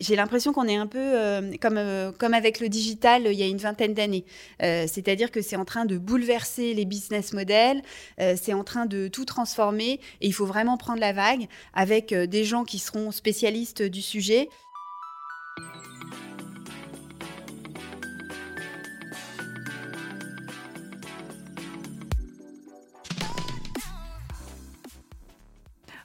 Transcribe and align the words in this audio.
j'ai 0.00 0.16
l'impression 0.16 0.52
qu'on 0.52 0.68
est 0.68 0.76
un 0.76 0.86
peu 0.86 0.98
euh, 0.98 1.52
comme, 1.60 1.76
euh, 1.76 2.12
comme 2.16 2.34
avec 2.34 2.60
le 2.60 2.68
digital 2.68 3.26
il 3.26 3.38
y 3.38 3.42
a 3.42 3.46
une 3.46 3.58
vingtaine 3.58 3.94
d'années. 3.94 4.24
Euh, 4.62 4.86
c'est-à-dire 4.86 5.30
que 5.30 5.42
c'est 5.42 5.56
en 5.56 5.64
train 5.64 5.84
de 5.84 5.98
bouleverser 5.98 6.74
les 6.74 6.84
business 6.84 7.32
models, 7.32 7.82
c'est 8.18 8.52
en 8.52 8.64
train 8.64 8.86
de 8.86 9.08
tout 9.08 9.24
transformer 9.24 10.00
et 10.20 10.26
il 10.26 10.32
faut 10.32 10.46
vraiment 10.46 10.76
prendre 10.76 11.00
la 11.00 11.12
vague 11.12 11.46
avec 11.74 12.14
des 12.14 12.44
gens 12.44 12.64
qui 12.64 12.78
seront 12.78 13.10
spécialistes 13.10 13.82
du 13.82 14.02
sujet. 14.02 14.48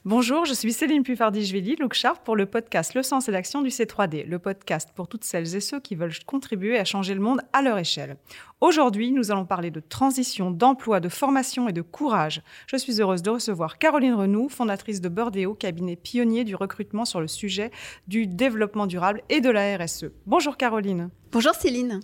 Bonjour, 0.06 0.44
je 0.44 0.52
suis 0.52 0.74
Céline 0.74 1.02
Puffardi-Jvelli, 1.02 1.76
Look 1.76 1.94
Sharp 1.94 2.22
pour 2.24 2.36
le 2.36 2.44
podcast 2.44 2.92
Le 2.92 3.02
sens 3.02 3.26
et 3.26 3.32
l'action 3.32 3.62
du 3.62 3.70
C3D, 3.70 4.26
le 4.26 4.38
podcast 4.38 4.90
pour 4.94 5.08
toutes 5.08 5.24
celles 5.24 5.56
et 5.56 5.60
ceux 5.60 5.80
qui 5.80 5.94
veulent 5.94 6.12
contribuer 6.26 6.78
à 6.78 6.84
changer 6.84 7.14
le 7.14 7.20
monde 7.20 7.40
à 7.54 7.62
leur 7.62 7.78
échelle. 7.78 8.18
Aujourd'hui, 8.60 9.12
nous 9.12 9.30
allons 9.30 9.46
parler 9.46 9.70
de 9.70 9.80
transition, 9.80 10.50
d'emploi, 10.50 11.00
de 11.00 11.08
formation 11.08 11.70
et 11.70 11.72
de 11.72 11.80
courage. 11.80 12.42
Je 12.66 12.76
suis 12.76 13.00
heureuse 13.00 13.22
de 13.22 13.30
recevoir 13.30 13.78
Caroline 13.78 14.12
Renoux, 14.12 14.50
fondatrice 14.50 15.00
de 15.00 15.08
Bordéo, 15.08 15.54
cabinet 15.54 15.96
pionnier 15.96 16.44
du 16.44 16.54
recrutement 16.54 17.06
sur 17.06 17.22
le 17.22 17.26
sujet 17.26 17.70
du 18.06 18.26
développement 18.26 18.86
durable 18.86 19.22
et 19.30 19.40
de 19.40 19.48
la 19.48 19.74
RSE. 19.78 20.10
Bonjour 20.26 20.58
Caroline. 20.58 21.08
Bonjour 21.32 21.54
Céline. 21.54 22.00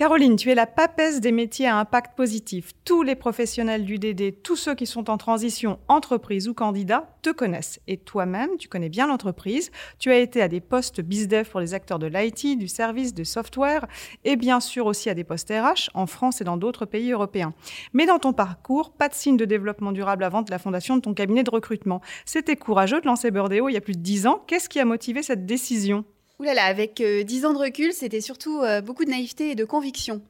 Caroline, 0.00 0.36
tu 0.36 0.50
es 0.50 0.54
la 0.54 0.64
papesse 0.64 1.20
des 1.20 1.30
métiers 1.30 1.66
à 1.66 1.76
impact 1.76 2.16
positif. 2.16 2.72
Tous 2.86 3.02
les 3.02 3.14
professionnels 3.14 3.84
du 3.84 3.98
DD, 3.98 4.32
tous 4.32 4.56
ceux 4.56 4.74
qui 4.74 4.86
sont 4.86 5.10
en 5.10 5.18
transition, 5.18 5.78
entreprise 5.88 6.48
ou 6.48 6.54
candidat, 6.54 7.18
te 7.20 7.28
connaissent. 7.28 7.80
Et 7.86 7.98
toi-même, 7.98 8.48
tu 8.58 8.66
connais 8.66 8.88
bien 8.88 9.06
l'entreprise. 9.06 9.70
Tu 9.98 10.10
as 10.10 10.16
été 10.16 10.40
à 10.40 10.48
des 10.48 10.62
postes 10.62 11.02
BizDev 11.02 11.50
pour 11.50 11.60
les 11.60 11.74
acteurs 11.74 11.98
de 11.98 12.06
l'IT, 12.06 12.58
du 12.58 12.66
service, 12.66 13.12
de 13.12 13.24
software, 13.24 13.86
et 14.24 14.36
bien 14.36 14.60
sûr 14.60 14.86
aussi 14.86 15.10
à 15.10 15.14
des 15.14 15.22
postes 15.22 15.52
RH 15.52 15.90
en 15.92 16.06
France 16.06 16.40
et 16.40 16.44
dans 16.44 16.56
d'autres 16.56 16.86
pays 16.86 17.12
européens. 17.12 17.52
Mais 17.92 18.06
dans 18.06 18.18
ton 18.18 18.32
parcours, 18.32 18.92
pas 18.92 19.10
de 19.10 19.14
signe 19.14 19.36
de 19.36 19.44
développement 19.44 19.92
durable 19.92 20.24
avant 20.24 20.42
la 20.48 20.58
fondation 20.58 20.96
de 20.96 21.02
ton 21.02 21.12
cabinet 21.12 21.42
de 21.42 21.50
recrutement. 21.50 22.00
C'était 22.24 22.56
courageux 22.56 23.02
de 23.02 23.06
lancer 23.06 23.30
Burdeo 23.30 23.68
il 23.68 23.74
y 23.74 23.76
a 23.76 23.82
plus 23.82 23.98
de 23.98 24.00
dix 24.00 24.26
ans. 24.26 24.42
Qu'est-ce 24.46 24.70
qui 24.70 24.80
a 24.80 24.86
motivé 24.86 25.22
cette 25.22 25.44
décision? 25.44 26.06
Ouh 26.40 26.44
là 26.44 26.54
là, 26.54 26.64
avec 26.64 27.02
euh, 27.02 27.22
dix 27.22 27.44
ans 27.44 27.52
de 27.52 27.58
recul, 27.58 27.92
c'était 27.92 28.22
surtout 28.22 28.62
euh, 28.62 28.80
beaucoup 28.80 29.04
de 29.04 29.10
naïveté 29.10 29.50
et 29.50 29.54
de 29.54 29.66
conviction. 29.66 30.22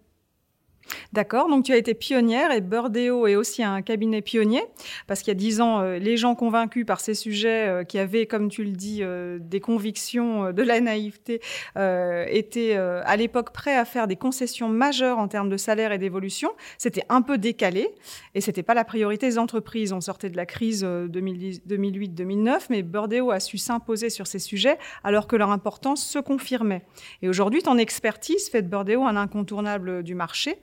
D'accord, 1.12 1.48
donc 1.48 1.64
tu 1.64 1.72
as 1.72 1.76
été 1.76 1.94
pionnière 1.94 2.52
et 2.52 2.60
Burdeo 2.60 3.26
est 3.26 3.34
aussi 3.34 3.62
un 3.62 3.82
cabinet 3.82 4.22
pionnier 4.22 4.62
parce 5.06 5.20
qu'il 5.20 5.28
y 5.28 5.32
a 5.32 5.34
dix 5.34 5.60
ans, 5.60 5.80
euh, 5.80 5.98
les 5.98 6.16
gens 6.16 6.34
convaincus 6.34 6.86
par 6.86 7.00
ces 7.00 7.14
sujets 7.14 7.68
euh, 7.68 7.84
qui 7.84 7.98
avaient, 7.98 8.26
comme 8.26 8.48
tu 8.48 8.64
le 8.64 8.70
dis, 8.70 9.00
euh, 9.02 9.38
des 9.40 9.60
convictions, 9.60 10.52
de 10.52 10.62
la 10.62 10.80
naïveté, 10.80 11.40
étaient 11.76 12.76
à 12.76 13.16
l'époque 13.16 13.52
prêts 13.52 13.76
à 13.76 13.84
faire 13.84 14.06
des 14.06 14.16
concessions 14.16 14.68
majeures 14.68 15.18
en 15.18 15.28
termes 15.28 15.48
de 15.48 15.56
salaire 15.56 15.92
et 15.92 15.98
d'évolution. 15.98 16.50
C'était 16.78 17.04
un 17.08 17.22
peu 17.22 17.38
décalé 17.38 17.88
et 18.34 18.40
c'était 18.40 18.62
pas 18.62 18.74
la 18.74 18.84
priorité 18.84 19.26
des 19.28 19.38
entreprises. 19.38 19.92
On 19.92 20.00
sortait 20.00 20.30
de 20.30 20.36
la 20.36 20.46
crise 20.46 20.84
2008-2009, 20.84 22.66
mais 22.70 22.82
Burdeo 22.82 23.30
a 23.30 23.40
su 23.40 23.58
s'imposer 23.58 24.10
sur 24.10 24.26
ces 24.26 24.38
sujets 24.38 24.78
alors 25.04 25.26
que 25.26 25.36
leur 25.36 25.50
importance 25.50 26.04
se 26.04 26.18
confirmait. 26.18 26.82
Et 27.22 27.28
aujourd'hui, 27.28 27.62
ton 27.62 27.78
expertise 27.78 28.48
fait 28.48 28.62
de 28.62 28.68
Burdeo 28.68 29.04
un 29.04 29.16
incontournable 29.16 30.02
du 30.02 30.14
marché. 30.14 30.58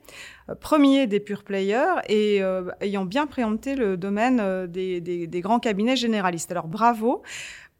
Euh, 0.48 0.54
premier 0.54 1.06
des 1.06 1.20
pure 1.20 1.44
players 1.44 2.00
et 2.08 2.42
euh, 2.42 2.70
ayant 2.80 3.04
bien 3.04 3.26
préempté 3.26 3.74
le 3.74 3.96
domaine 3.96 4.40
euh, 4.40 4.66
des, 4.66 5.40
grands 5.40 5.60
cabinets 5.60 5.96
généralistes. 5.96 6.50
Alors 6.50 6.68
bravo. 6.68 7.22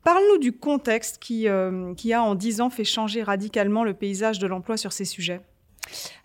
Parle-nous 0.05 0.39
du 0.39 0.53
contexte 0.53 1.19
qui, 1.19 1.49
qui 1.97 2.13
a 2.13 2.23
en 2.23 2.35
dix 2.35 2.61
ans 2.61 2.71
fait 2.71 2.85
changer 2.85 3.23
radicalement 3.23 3.85
le 3.85 3.93
paysage 3.93 4.39
de 4.39 4.47
l'emploi 4.47 4.77
sur 4.77 4.93
ces 4.93 5.05
sujets. 5.05 5.41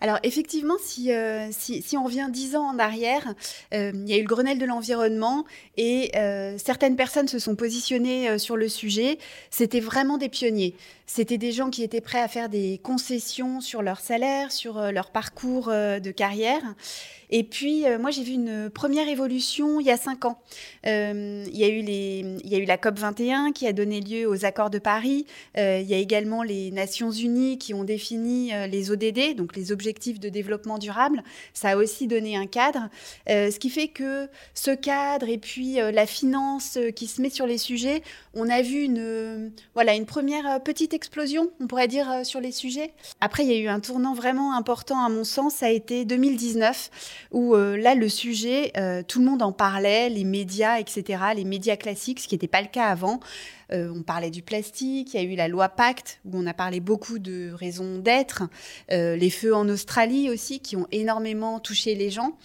Alors 0.00 0.18
effectivement, 0.22 0.76
si, 0.80 1.10
si, 1.52 1.96
on 1.96 2.04
revient 2.04 2.28
dix 2.30 2.56
ans 2.56 2.66
en 2.66 2.78
arrière, 2.78 3.34
il 3.72 4.08
y 4.08 4.14
a 4.14 4.16
eu 4.16 4.22
le 4.22 4.28
Grenelle 4.28 4.58
de 4.58 4.66
l'environnement 4.66 5.44
et 5.76 6.12
certaines 6.58 6.96
personnes 6.96 7.28
se 7.28 7.38
sont 7.38 7.56
positionnées 7.56 8.38
sur 8.38 8.56
le 8.56 8.68
sujet. 8.68 9.18
C'était 9.50 9.80
vraiment 9.80 10.18
des 10.18 10.28
pionniers. 10.28 10.74
C'était 11.06 11.38
des 11.38 11.52
gens 11.52 11.68
qui 11.68 11.82
étaient 11.82 12.00
prêts 12.00 12.20
à 12.20 12.28
faire 12.28 12.48
des 12.48 12.80
concessions 12.82 13.60
sur 13.60 13.82
leur 13.82 14.00
salaire, 14.00 14.50
sur 14.50 14.78
euh, 14.78 14.90
leur 14.90 15.10
parcours 15.10 15.68
euh, 15.68 16.00
de 16.00 16.10
carrière. 16.10 16.62
Et 17.36 17.42
puis, 17.42 17.84
euh, 17.84 17.98
moi, 17.98 18.12
j'ai 18.12 18.22
vu 18.22 18.34
une 18.34 18.70
première 18.70 19.08
évolution 19.08 19.80
il 19.80 19.86
y 19.86 19.90
a 19.90 19.96
cinq 19.96 20.24
ans. 20.24 20.40
il, 20.84 21.50
y 21.52 21.64
a 21.64 21.68
eu 21.68 21.80
les, 21.80 22.38
il 22.44 22.48
y 22.48 22.54
a 22.54 22.58
eu 22.58 22.64
la 22.64 22.78
COP 22.78 22.96
21 22.96 23.50
qui 23.50 23.66
a 23.66 23.72
donné 23.72 24.00
lieu 24.00 24.28
aux 24.28 24.44
accords 24.44 24.70
de 24.70 24.78
Paris. 24.78 25.26
il 25.56 25.82
y 25.82 25.94
a 25.94 25.98
également 25.98 26.44
les 26.44 26.70
Nations 26.70 27.10
Unies 27.10 27.58
qui 27.58 27.74
ont 27.74 27.82
défini 27.82 28.52
les 28.70 28.92
ODD, 28.92 29.34
donc 29.34 29.56
les 29.56 29.72
objectifs 29.72 30.20
de 30.20 30.28
développement 30.28 30.78
durable. 30.78 31.24
Ça 31.54 31.70
a 31.70 31.76
aussi 31.76 32.06
donné 32.06 32.36
un 32.36 32.46
cadre. 32.46 32.88
ce 33.26 33.58
qui 33.58 33.68
fait 33.68 33.88
que 33.88 34.28
ce 34.54 34.70
cadre 34.70 35.28
et 35.28 35.38
puis 35.38 35.74
la 35.74 36.06
finance 36.06 36.78
qui 36.94 37.08
se 37.08 37.20
met 37.20 37.30
sur 37.30 37.48
les 37.48 37.58
sujets, 37.58 38.02
on 38.36 38.48
a 38.48 38.62
vu 38.62 38.82
une, 38.82 39.52
première 40.06 40.62
petite 40.62 40.94
explosion, 40.94 41.50
on 41.60 41.66
pourrait 41.66 41.88
dire, 41.88 42.10
euh, 42.10 42.24
sur 42.24 42.40
les 42.40 42.52
sujets. 42.52 42.92
Après, 43.20 43.44
il 43.44 43.50
y 43.50 43.54
a 43.54 43.58
eu 43.58 43.68
un 43.68 43.80
tournant 43.80 44.14
vraiment 44.14 44.56
important, 44.56 45.04
à 45.04 45.08
mon 45.08 45.24
sens, 45.24 45.54
ça 45.54 45.66
a 45.66 45.70
été 45.70 46.04
2019, 46.04 46.90
où 47.30 47.54
euh, 47.54 47.76
là, 47.76 47.94
le 47.94 48.08
sujet, 48.08 48.72
euh, 48.76 49.02
tout 49.06 49.20
le 49.20 49.26
monde 49.26 49.42
en 49.42 49.52
parlait, 49.52 50.08
les 50.08 50.24
médias, 50.24 50.78
etc., 50.78 51.22
les 51.34 51.44
médias 51.44 51.76
classiques, 51.76 52.20
ce 52.20 52.28
qui 52.28 52.34
n'était 52.34 52.48
pas 52.48 52.62
le 52.62 52.68
cas 52.68 52.86
avant. 52.86 53.20
on 53.70 54.02
parlait 54.02 54.30
du 54.30 54.42
plastique, 54.42 55.14
il 55.14 55.20
y 55.20 55.20
a 55.20 55.26
eu 55.26 55.34
la 55.34 55.48
loi 55.48 55.68
Pacte, 55.68 56.20
où 56.24 56.30
on 56.34 56.46
a 56.46 56.54
parlé 56.54 56.78
beaucoup 56.78 57.18
de 57.18 57.50
raisons 57.52 57.98
d'être, 57.98 58.44
les 58.90 59.30
feux 59.30 59.54
en 59.54 59.68
Australie 59.68 60.30
aussi, 60.30 60.60
qui 60.60 60.76
ont 60.76 60.86
énormément 60.92 61.58
touché 61.58 61.96
les 61.96 62.10
gens. 62.10 62.38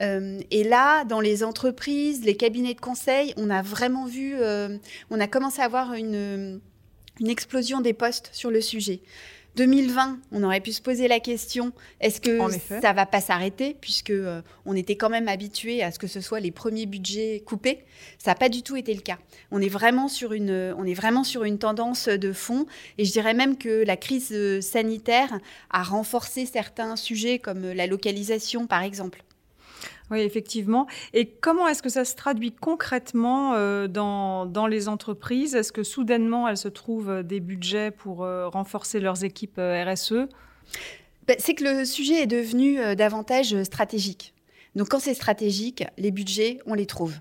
et 0.00 0.64
là, 0.64 1.04
dans 1.04 1.20
les 1.20 1.44
entreprises, 1.44 2.24
les 2.24 2.36
cabinets 2.36 2.74
de 2.74 2.80
conseil, 2.80 3.32
on 3.36 3.48
a 3.48 3.62
vraiment 3.62 4.06
vu, 4.06 4.34
on 5.10 5.20
a 5.20 5.26
commencé 5.28 5.60
à 5.60 5.66
avoir 5.66 5.94
une 5.94 6.60
explosion 7.20 7.80
des 7.80 7.92
postes 7.92 8.30
sur 8.32 8.50
le 8.50 8.60
sujet. 8.60 9.02
2020, 9.56 10.18
on 10.32 10.42
aurait 10.44 10.60
pu 10.60 10.72
se 10.72 10.80
poser 10.80 11.08
la 11.08 11.20
question 11.20 11.72
est-ce 12.00 12.20
que 12.20 12.38
ça 12.80 12.92
va 12.92 13.04
pas 13.04 13.20
s'arrêter 13.20 13.76
puisque 13.80 14.10
euh, 14.10 14.40
on 14.64 14.74
était 14.74 14.96
quand 14.96 15.10
même 15.10 15.28
habitué 15.28 15.82
à 15.82 15.90
ce 15.90 15.98
que 15.98 16.06
ce 16.06 16.20
soit 16.22 16.40
les 16.40 16.50
premiers 16.50 16.86
budgets 16.86 17.42
coupés. 17.44 17.84
Ça 18.18 18.30
n'a 18.30 18.34
pas 18.34 18.48
du 18.48 18.62
tout 18.62 18.76
été 18.76 18.94
le 18.94 19.02
cas. 19.02 19.18
On 19.50 19.60
est 19.60 19.68
vraiment 19.68 20.08
sur 20.08 20.32
une 20.32 20.74
on 20.78 20.84
est 20.84 20.94
vraiment 20.94 21.24
sur 21.24 21.44
une 21.44 21.58
tendance 21.58 22.08
de 22.08 22.32
fond 22.32 22.66
et 22.96 23.04
je 23.04 23.12
dirais 23.12 23.34
même 23.34 23.58
que 23.58 23.84
la 23.84 23.96
crise 23.96 24.30
euh, 24.32 24.60
sanitaire 24.60 25.38
a 25.70 25.82
renforcé 25.82 26.46
certains 26.46 26.96
sujets 26.96 27.38
comme 27.38 27.72
la 27.72 27.86
localisation 27.86 28.66
par 28.66 28.82
exemple. 28.82 29.22
Oui, 30.12 30.20
effectivement. 30.20 30.86
Et 31.14 31.26
comment 31.26 31.66
est-ce 31.66 31.82
que 31.82 31.88
ça 31.88 32.04
se 32.04 32.14
traduit 32.14 32.52
concrètement 32.52 33.54
euh, 33.54 33.88
dans, 33.88 34.44
dans, 34.44 34.66
les 34.66 34.88
entreprises? 34.88 35.54
Est-ce 35.54 35.72
que 35.72 35.82
soudainement, 35.82 36.46
elles 36.46 36.58
se 36.58 36.68
trouvent 36.68 37.08
euh, 37.08 37.22
des 37.22 37.40
budgets 37.40 37.90
pour 37.90 38.22
euh, 38.22 38.46
renforcer 38.46 39.00
leurs 39.00 39.24
équipes 39.24 39.58
RSE 39.58 40.28
ben, 41.26 41.36
C'est 41.38 41.54
que 41.54 41.64
le 41.64 41.86
sujet 41.86 42.24
est 42.24 42.26
devenu 42.26 42.94
davantage 42.94 43.62
stratégique. 43.62 44.34
Donc 44.76 44.90
quand 44.90 44.98
c'est 44.98 45.14
stratégique, 45.14 45.84
les 45.96 46.10
budgets, 46.10 46.58
on 46.66 46.74
les 46.74 46.86
trouve. 46.86 47.14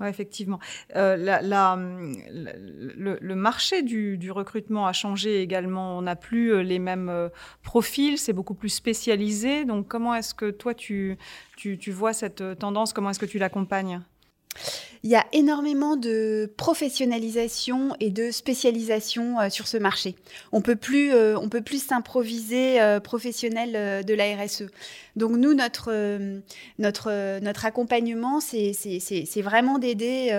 Oui, 0.00 0.08
effectivement. 0.08 0.58
Euh, 0.96 1.16
le, 2.30 3.34
marché 3.34 3.82
du, 3.82 4.30
recrutement 4.30 4.86
a 4.86 4.92
changé 4.92 5.42
également. 5.42 5.98
On 5.98 6.02
n'a 6.02 6.16
plus 6.16 6.52
euh, 6.52 6.62
les 6.62 6.78
mêmes 6.78 7.08
euh, 7.08 7.28
profils, 7.62 8.18
c'est 8.18 8.32
beaucoup 8.32 8.54
plus 8.54 8.70
spécialisé. 8.70 9.64
Donc, 9.64 9.88
comment 9.88 10.14
est-ce 10.14 10.34
que 10.34 10.50
toi, 10.50 10.74
tu, 10.74 11.18
tu, 11.56 11.78
tu 11.78 11.90
vois 11.92 12.12
cette 12.12 12.58
tendance? 12.58 12.92
Comment 12.92 13.10
est-ce 13.10 13.20
que 13.20 13.26
tu 13.26 13.38
l'accompagnes? 13.38 14.00
Il 15.04 15.10
y 15.10 15.16
a 15.16 15.26
énormément 15.32 15.96
de 15.96 16.50
professionnalisation 16.56 17.96
et 17.98 18.10
de 18.10 18.30
spécialisation 18.30 19.40
euh, 19.40 19.50
sur 19.50 19.66
ce 19.66 19.76
marché. 19.76 20.14
On 20.52 20.60
peut 20.60 20.76
plus, 20.76 21.12
euh, 21.12 21.36
on 21.38 21.48
peut 21.48 21.60
plus 21.60 21.82
s'improviser 21.84 22.80
euh, 22.80 23.00
professionnel 23.00 24.04
de 24.04 24.14
la 24.14 24.36
RSE. 24.36 24.64
Donc 25.16 25.32
nous, 25.32 25.52
notre, 25.52 25.92
notre, 26.78 27.64
accompagnement, 27.66 28.40
c'est 28.40 29.42
vraiment 29.42 29.78
d'aider 29.78 30.30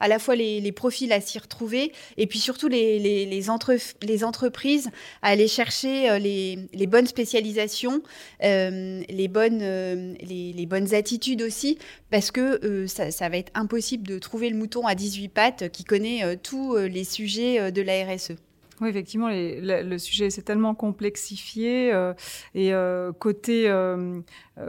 à 0.00 0.08
la 0.08 0.18
fois 0.18 0.36
les, 0.36 0.72
profils 0.72 1.10
à 1.14 1.20
s'y 1.22 1.38
retrouver 1.38 1.92
et 2.18 2.26
puis 2.26 2.38
surtout 2.38 2.68
les, 2.68 2.98
les, 2.98 3.50
entre, 3.50 3.76
les 4.02 4.24
entreprises 4.24 4.90
à 5.22 5.28
aller 5.28 5.48
chercher 5.48 6.18
les, 6.18 6.86
bonnes 6.86 7.06
spécialisations, 7.06 8.02
les, 8.42 9.28
bonnes, 9.30 10.14
les 10.20 10.66
bonnes 10.66 10.94
attitudes 10.94 11.40
aussi, 11.40 11.78
parce 12.10 12.30
que 12.30 12.86
ça, 12.86 13.10
ça 13.10 13.30
va 13.30 13.38
être 13.38 13.52
impossible 13.58 14.06
de 14.06 14.18
trouver 14.18 14.50
le 14.50 14.56
mouton 14.56 14.86
à 14.86 14.94
18 14.94 15.28
pattes 15.28 15.68
qui 15.70 15.84
connaît 15.84 16.24
euh, 16.24 16.36
tous 16.40 16.76
euh, 16.76 16.88
les 16.88 17.04
sujets 17.04 17.60
euh, 17.60 17.70
de 17.70 17.82
la 17.82 18.04
RSE. 18.04 18.36
Oui, 18.80 18.88
effectivement, 18.88 19.28
le, 19.30 19.98
sujet 19.98 20.30
s'est 20.30 20.42
tellement 20.42 20.74
complexifié. 20.74 21.92
Euh, 21.92 22.14
et 22.54 22.72
euh, 22.72 23.12
côté, 23.12 23.68
euh, 23.68 24.20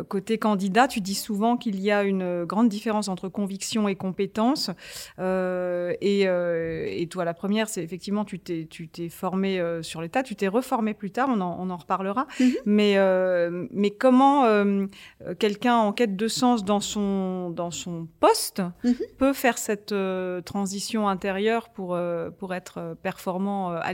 côté 0.07 0.38
candidat, 0.38 0.88
tu 0.88 1.01
dis 1.01 1.15
souvent 1.15 1.57
qu'il 1.57 1.79
y 1.79 1.91
a 1.91 2.03
une 2.03 2.45
grande 2.45 2.69
différence 2.69 3.07
entre 3.07 3.29
conviction 3.29 3.88
et 3.88 3.95
compétence. 3.95 4.71
Et, 5.19 6.21
et, 6.21 7.07
toi, 7.09 7.25
la 7.25 7.33
première, 7.33 7.69
c'est 7.69 7.83
effectivement, 7.83 8.25
tu 8.25 8.39
t'es, 8.39 8.67
tu 8.69 8.88
t'es 8.88 9.09
formé 9.09 9.61
sur 9.81 10.01
l'État, 10.01 10.23
tu 10.23 10.35
t'es 10.35 10.47
reformé 10.47 10.94
plus 10.94 11.11
tard, 11.11 11.29
on 11.29 11.41
en, 11.41 11.57
on 11.59 11.69
en 11.69 11.77
reparlera. 11.77 12.27
Mm-hmm. 12.39 12.56
Mais, 12.65 12.97
mais 13.71 13.91
comment 13.91 14.45
quelqu'un 15.39 15.75
en 15.75 15.94
quête 15.94 16.15
de 16.15 16.27
sens 16.27 16.63
dans 16.63 16.79
son, 16.79 17.50
dans 17.50 17.71
son 17.71 18.07
poste 18.19 18.61
mm-hmm. 18.83 19.15
peut 19.17 19.33
faire 19.33 19.57
cette 19.57 19.94
transition 20.45 21.07
intérieure 21.07 21.69
pour, 21.69 21.97
pour 22.38 22.53
être 22.53 22.95
performant 23.01 23.71
à 23.71 23.94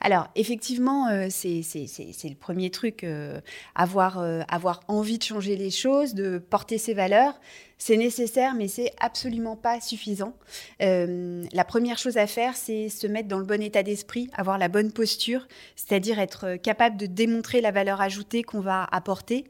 Alors, 0.00 0.28
effectivement, 0.34 1.08
euh, 1.08 1.28
c'est 1.30 1.60
le 1.60 2.34
premier 2.34 2.70
truc, 2.70 3.04
euh, 3.04 3.40
avoir, 3.74 4.18
euh, 4.18 4.42
avoir 4.48 4.80
envie 4.88 5.18
de 5.18 5.22
changer 5.22 5.56
les 5.56 5.70
choses, 5.70 6.14
de 6.14 6.38
porter 6.38 6.78
ses 6.78 6.94
valeurs. 6.94 7.38
C'est 7.78 7.96
nécessaire, 7.96 8.54
mais 8.54 8.68
c'est 8.68 8.92
absolument 9.00 9.54
pas 9.54 9.80
suffisant. 9.82 10.34
la 10.80 11.64
première 11.64 11.98
chose 11.98 12.16
à 12.16 12.26
faire, 12.26 12.56
c'est 12.56 12.88
se 12.88 13.06
mettre 13.06 13.28
dans 13.28 13.38
le 13.38 13.44
bon 13.44 13.62
état 13.62 13.82
d'esprit, 13.82 14.30
avoir 14.32 14.56
la 14.56 14.68
bonne 14.68 14.92
posture, 14.92 15.46
c'est-à-dire 15.76 16.18
être 16.18 16.56
capable 16.56 16.96
de 16.96 17.04
démontrer 17.04 17.60
la 17.60 17.72
valeur 17.72 18.00
ajoutée 18.00 18.42
qu'on 18.42 18.60
va 18.60 18.88
apporter. 18.92 19.44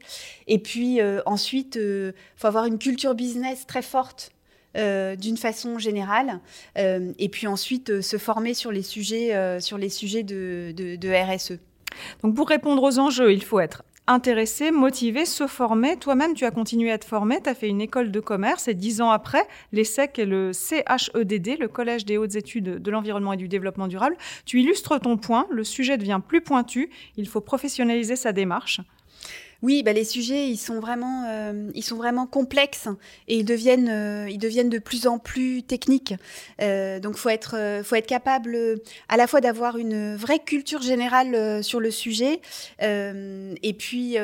Et 0.47 0.59
puis 0.59 0.99
ensuite, 1.25 1.77
il 1.77 2.13
faut 2.35 2.47
avoir 2.47 2.65
une 2.65 2.79
culture 2.79 3.15
business 3.15 3.65
très 3.65 3.81
forte. 3.81 4.33
Euh, 4.77 5.15
d'une 5.15 5.37
façon 5.37 5.79
générale, 5.79 6.39
euh, 6.77 7.11
et 7.17 7.29
puis 7.29 7.47
ensuite 7.47 7.89
euh, 7.89 8.01
se 8.03 8.17
former 8.17 8.53
sur 8.53 8.71
les 8.71 8.83
sujets, 8.83 9.59
sur 9.59 9.77
les 9.79 9.89
sujets 9.89 10.21
de, 10.21 11.35
RSE. 11.35 11.53
Donc 12.21 12.35
pour 12.35 12.47
répondre 12.47 12.83
aux 12.83 12.99
enjeux, 12.99 13.33
il 13.33 13.43
faut 13.43 13.59
être 13.59 13.83
intéressé, 14.05 14.69
motivé, 14.69 15.25
se 15.25 15.47
former. 15.47 15.97
Toi-même, 15.97 16.35
tu 16.35 16.45
as 16.45 16.51
continué 16.51 16.91
à 16.91 16.93
être 16.93 17.07
formé, 17.07 17.41
tu 17.41 17.49
as 17.49 17.55
fait 17.55 17.69
une 17.69 17.81
école 17.81 18.11
de 18.11 18.19
commerce 18.19 18.67
et 18.67 18.75
dix 18.75 19.01
ans 19.01 19.09
après, 19.09 19.47
l'ESSEC 19.71 20.19
et 20.19 20.25
le 20.25 20.51
CHEDD, 20.53 21.57
le 21.59 21.67
Collège 21.67 22.05
des 22.05 22.17
hautes 22.17 22.35
études 22.35 22.81
de 22.81 22.91
l'environnement 22.91 23.33
et 23.33 23.37
du 23.37 23.47
développement 23.47 23.87
durable, 23.87 24.15
tu 24.45 24.61
illustres 24.61 24.99
ton 24.99 25.17
point, 25.17 25.47
le 25.49 25.63
sujet 25.63 25.97
devient 25.97 26.21
plus 26.25 26.41
pointu, 26.41 26.91
il 27.15 27.27
faut 27.27 27.41
professionnaliser 27.41 28.15
sa 28.15 28.31
démarche. 28.31 28.81
Oui, 29.63 29.81
bah, 29.81 29.93
les 29.93 30.03
sujets, 30.03 30.49
ils 30.49 30.57
sont 30.57 30.79
vraiment, 30.79 31.25
euh, 31.27 31.71
ils 31.73 31.83
sont 31.83 31.95
vraiment 31.95 32.27
complexes 32.27 32.87
et 33.27 33.37
ils 33.37 33.45
deviennent, 33.45 33.89
euh, 33.89 34.29
ils 34.29 34.37
deviennent 34.37 34.69
de 34.69 34.77
plus 34.77 35.07
en 35.07 35.17
plus 35.17 35.63
techniques. 35.63 36.13
Euh, 36.61 36.99
donc, 36.99 37.15
faut 37.15 37.29
être, 37.29 37.81
faut 37.83 37.95
être 37.95 38.07
capable 38.07 38.57
à 39.09 39.17
la 39.17 39.25
fois 39.25 39.41
d'avoir 39.41 39.77
une 39.77 40.15
vraie 40.15 40.39
culture 40.39 40.81
générale 40.81 41.63
sur 41.63 41.79
le 41.79 41.91
sujet 41.91 42.41
et 42.79 43.73
puis 43.77 44.17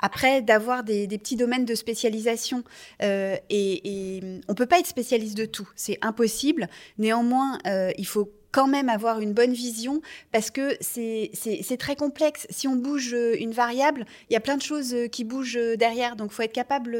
après 0.00 0.42
d'avoir 0.42 0.84
des, 0.84 1.06
petits 1.18 1.36
domaines 1.36 1.64
de 1.64 1.74
spécialisation. 1.74 2.62
et, 3.00 3.40
et 3.50 4.22
on 4.48 4.54
peut 4.54 4.66
pas 4.66 4.78
être 4.78 4.86
spécialiste 4.86 5.36
de 5.36 5.46
tout, 5.46 5.68
c'est 5.74 5.98
impossible. 6.02 6.68
Néanmoins, 6.98 7.58
il 7.64 8.06
faut 8.06 8.30
quand 8.56 8.66
même 8.68 8.88
avoir 8.88 9.20
une 9.20 9.34
bonne 9.34 9.52
vision 9.52 10.00
parce 10.32 10.50
que 10.50 10.78
c'est 10.80 11.76
très 11.78 11.94
complexe. 11.94 12.46
Si 12.48 12.66
on 12.66 12.74
bouge 12.74 13.12
euh, 13.12 13.36
une 13.38 13.52
variable, 13.52 14.06
il 14.30 14.32
y 14.32 14.36
a 14.36 14.40
plein 14.40 14.56
de 14.56 14.62
choses 14.62 14.94
euh, 14.94 15.08
qui 15.08 15.24
bougent 15.24 15.58
euh, 15.58 15.76
derrière, 15.76 16.16
donc 16.16 16.30
il 16.32 16.36
faut 16.36 16.42
être 16.42 16.54
capable 16.54 16.92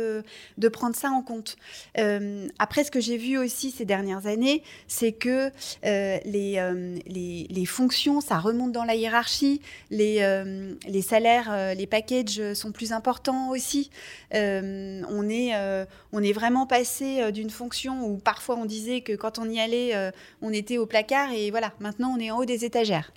de 0.59 0.69
prendre 0.69 0.95
ça 0.95 1.09
en 1.09 1.23
compte. 1.23 1.57
après, 2.59 2.85
ce 2.85 2.91
que 2.91 3.01
j'ai 3.01 3.17
vu 3.17 3.39
aussi 3.39 3.71
ces 3.71 3.87
dernières 3.87 4.27
années, 4.27 4.63
c'est 4.87 5.13
que 5.13 5.51
les, 5.83 6.61
les, 7.07 7.47
les, 7.49 7.67
fonctions, 7.67 8.21
ça 8.21 8.39
remonte 8.39 8.73
dans 8.73 8.85
la 8.85 8.95
hiérarchie, 8.95 9.63
les, 9.91 10.21
les 10.87 11.03
salaires, 11.03 11.75
les 11.75 11.87
packages 11.87 12.53
sont 12.53 12.73
plus 12.73 12.93
importants 12.93 13.49
aussi. 13.51 13.91
on, 14.33 15.29
est, 15.31 15.53
on 16.13 16.23
est 16.23 16.33
vraiment 16.33 16.67
passé 16.67 17.33
d'une 17.33 17.51
fonction 17.51 18.05
où 18.07 18.19
parfois 18.19 18.57
on 18.57 18.67
disait 18.67 19.01
que 19.01 19.15
quand 19.15 19.39
on 19.39 19.49
y 19.49 19.59
allait, 19.59 19.95
on 20.43 20.53
était 20.53 20.77
au 20.77 20.87
placard 20.87 21.33
et 21.33 21.46
et 21.47 21.51
voilà, 21.51 21.73
maintenant 21.79 22.13
on 22.17 22.19
est 22.19 22.31
en 22.31 22.39
haut 22.39 22.45
des 22.45 22.65
étagères. 22.65 23.13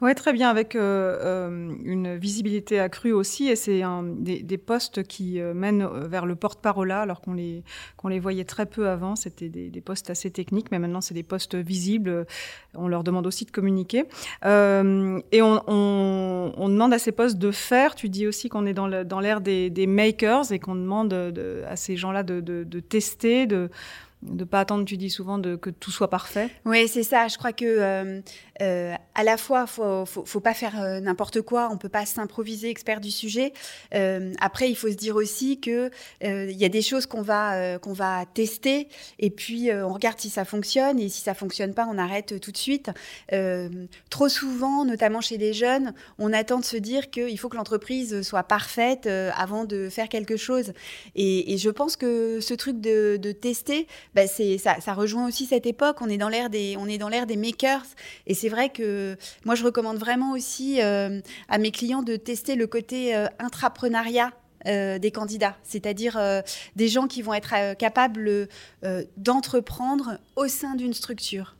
Oui, 0.00 0.14
très 0.14 0.32
bien, 0.32 0.50
avec 0.50 0.76
euh, 0.76 1.18
euh, 1.22 1.74
une 1.84 2.16
visibilité 2.16 2.78
accrue 2.80 3.12
aussi, 3.12 3.48
et 3.48 3.56
c'est 3.56 3.82
des, 4.18 4.58
postes 4.58 5.02
qui 5.04 5.40
euh, 5.40 5.54
mènent 5.54 5.86
vers 5.86 6.26
le 6.26 6.34
porte-parole, 6.34 6.90
alors 6.90 7.20
qu'on 7.20 7.32
les, 7.32 7.62
qu'on 7.96 8.08
les 8.08 8.20
voyait 8.20 8.44
très 8.44 8.66
peu 8.66 8.88
avant. 8.88 9.16
C'était 9.16 9.48
des, 9.48 9.80
postes 9.80 10.10
assez 10.10 10.30
techniques, 10.30 10.70
mais 10.70 10.78
maintenant 10.78 11.00
c'est 11.00 11.14
des 11.14 11.22
postes 11.22 11.54
visibles. 11.54 12.26
On 12.74 12.88
leur 12.88 13.04
demande 13.04 13.26
aussi 13.26 13.44
de 13.44 13.50
communiquer. 13.50 14.04
et 14.44 15.42
on, 15.42 15.62
on, 15.66 16.68
demande 16.68 16.92
à 16.92 16.98
ces 16.98 17.12
postes 17.12 17.38
de 17.38 17.50
faire. 17.50 17.94
Tu 17.94 18.08
dis 18.08 18.26
aussi 18.26 18.48
qu'on 18.48 18.66
est 18.66 18.74
dans 18.74 19.20
l'ère 19.20 19.40
des, 19.40 19.70
des, 19.70 19.86
makers 19.86 20.52
et 20.52 20.58
qu'on 20.58 20.74
demande 20.74 21.14
à 21.66 21.76
ces 21.76 21.96
gens-là 21.96 22.22
de, 22.22 22.40
de, 22.40 22.64
de 22.64 22.80
tester, 22.80 23.46
de 23.46 23.70
de 24.24 24.44
pas 24.44 24.60
attendre, 24.60 24.84
tu 24.84 24.96
dis 24.96 25.10
souvent, 25.10 25.38
de, 25.38 25.56
que 25.56 25.70
tout 25.70 25.90
soit 25.90 26.08
parfait. 26.08 26.48
Oui, 26.64 26.88
c'est 26.88 27.02
ça. 27.02 27.28
Je 27.28 27.36
crois 27.36 27.52
que 27.52 27.64
euh, 27.64 28.20
euh, 28.62 28.94
à 29.14 29.22
la 29.22 29.36
fois, 29.36 29.66
faut, 29.66 30.06
faut, 30.06 30.24
faut 30.24 30.40
pas 30.40 30.54
faire 30.54 30.80
euh, 30.80 31.00
n'importe 31.00 31.42
quoi. 31.42 31.68
On 31.70 31.76
peut 31.76 31.88
pas 31.90 32.06
s'improviser 32.06 32.70
expert 32.70 33.00
du 33.00 33.10
sujet. 33.10 33.52
après, 34.40 34.70
il 34.70 34.76
faut 34.76 34.88
se 34.88 34.94
dire 34.94 35.16
aussi 35.16 35.60
que 35.60 35.90
il 36.22 36.56
y 36.56 36.64
a 36.64 36.68
des 36.68 36.82
choses 36.82 37.06
qu'on 37.06 37.22
va 37.22 37.78
qu'on 37.78 37.92
va 37.92 38.24
tester 38.32 38.88
et 39.18 39.30
puis 39.30 39.70
on 39.72 39.92
regarde 39.92 40.18
si 40.18 40.30
ça 40.30 40.44
fonctionne 40.44 40.98
et 40.98 41.08
si 41.08 41.20
ça 41.20 41.34
fonctionne 41.34 41.74
pas, 41.74 41.86
on 41.90 41.98
arrête 41.98 42.40
tout 42.40 42.50
de 42.50 42.56
suite. 42.56 42.90
trop 44.10 44.28
souvent, 44.28 44.84
notamment 44.84 45.20
chez 45.20 45.36
les 45.36 45.52
jeunes, 45.52 45.94
on 46.18 46.32
attend 46.32 46.58
de 46.58 46.64
se 46.64 46.76
dire 46.76 47.10
qu'il 47.10 47.38
faut 47.38 47.48
que 47.48 47.56
l'entreprise 47.56 48.22
soit 48.22 48.42
parfaite 48.44 49.06
avant 49.06 49.64
de 49.64 49.88
faire 49.88 50.08
quelque 50.08 50.36
chose. 50.36 50.72
Et, 51.14 51.56
je 51.64 51.70
pense 51.70 51.96
que 51.96 52.40
ce 52.40 52.52
truc 52.52 52.80
de, 52.80 53.16
de 53.16 53.32
tester 53.32 53.86
bah, 54.14 54.26
ça, 54.26 54.94
rejoint 54.94 55.26
aussi 55.26 55.46
cette 55.46 55.66
époque. 55.66 55.98
On 56.00 56.08
est 56.08 56.18
dans 56.18 56.28
l'ère 56.28 56.50
des, 56.50 56.76
makers. 57.36 57.84
Et 58.26 58.34
c'est 58.34 58.48
vrai 58.48 58.68
que 58.68 59.16
moi, 59.44 59.54
je 59.54 59.64
recommande 59.64 59.98
vraiment 59.98 60.32
aussi 60.32 60.80
euh, 60.80 61.20
à 61.48 61.58
mes 61.58 61.70
clients 61.70 62.02
de 62.02 62.16
tester 62.16 62.54
le 62.54 62.66
côté 62.66 63.16
euh, 63.16 63.26
intrapreneuriat 63.38 64.30
euh, 64.66 64.98
des 64.98 65.10
candidats, 65.10 65.56
c'est-à-dire 65.62 66.18
des 66.76 66.88
gens 66.88 67.06
qui 67.06 67.22
vont 67.22 67.34
être 67.34 67.74
capables 67.74 68.48
d'entreprendre 69.16 70.18
au 70.36 70.48
sein 70.48 70.74
d'une 70.74 70.94
structure. 70.94 71.56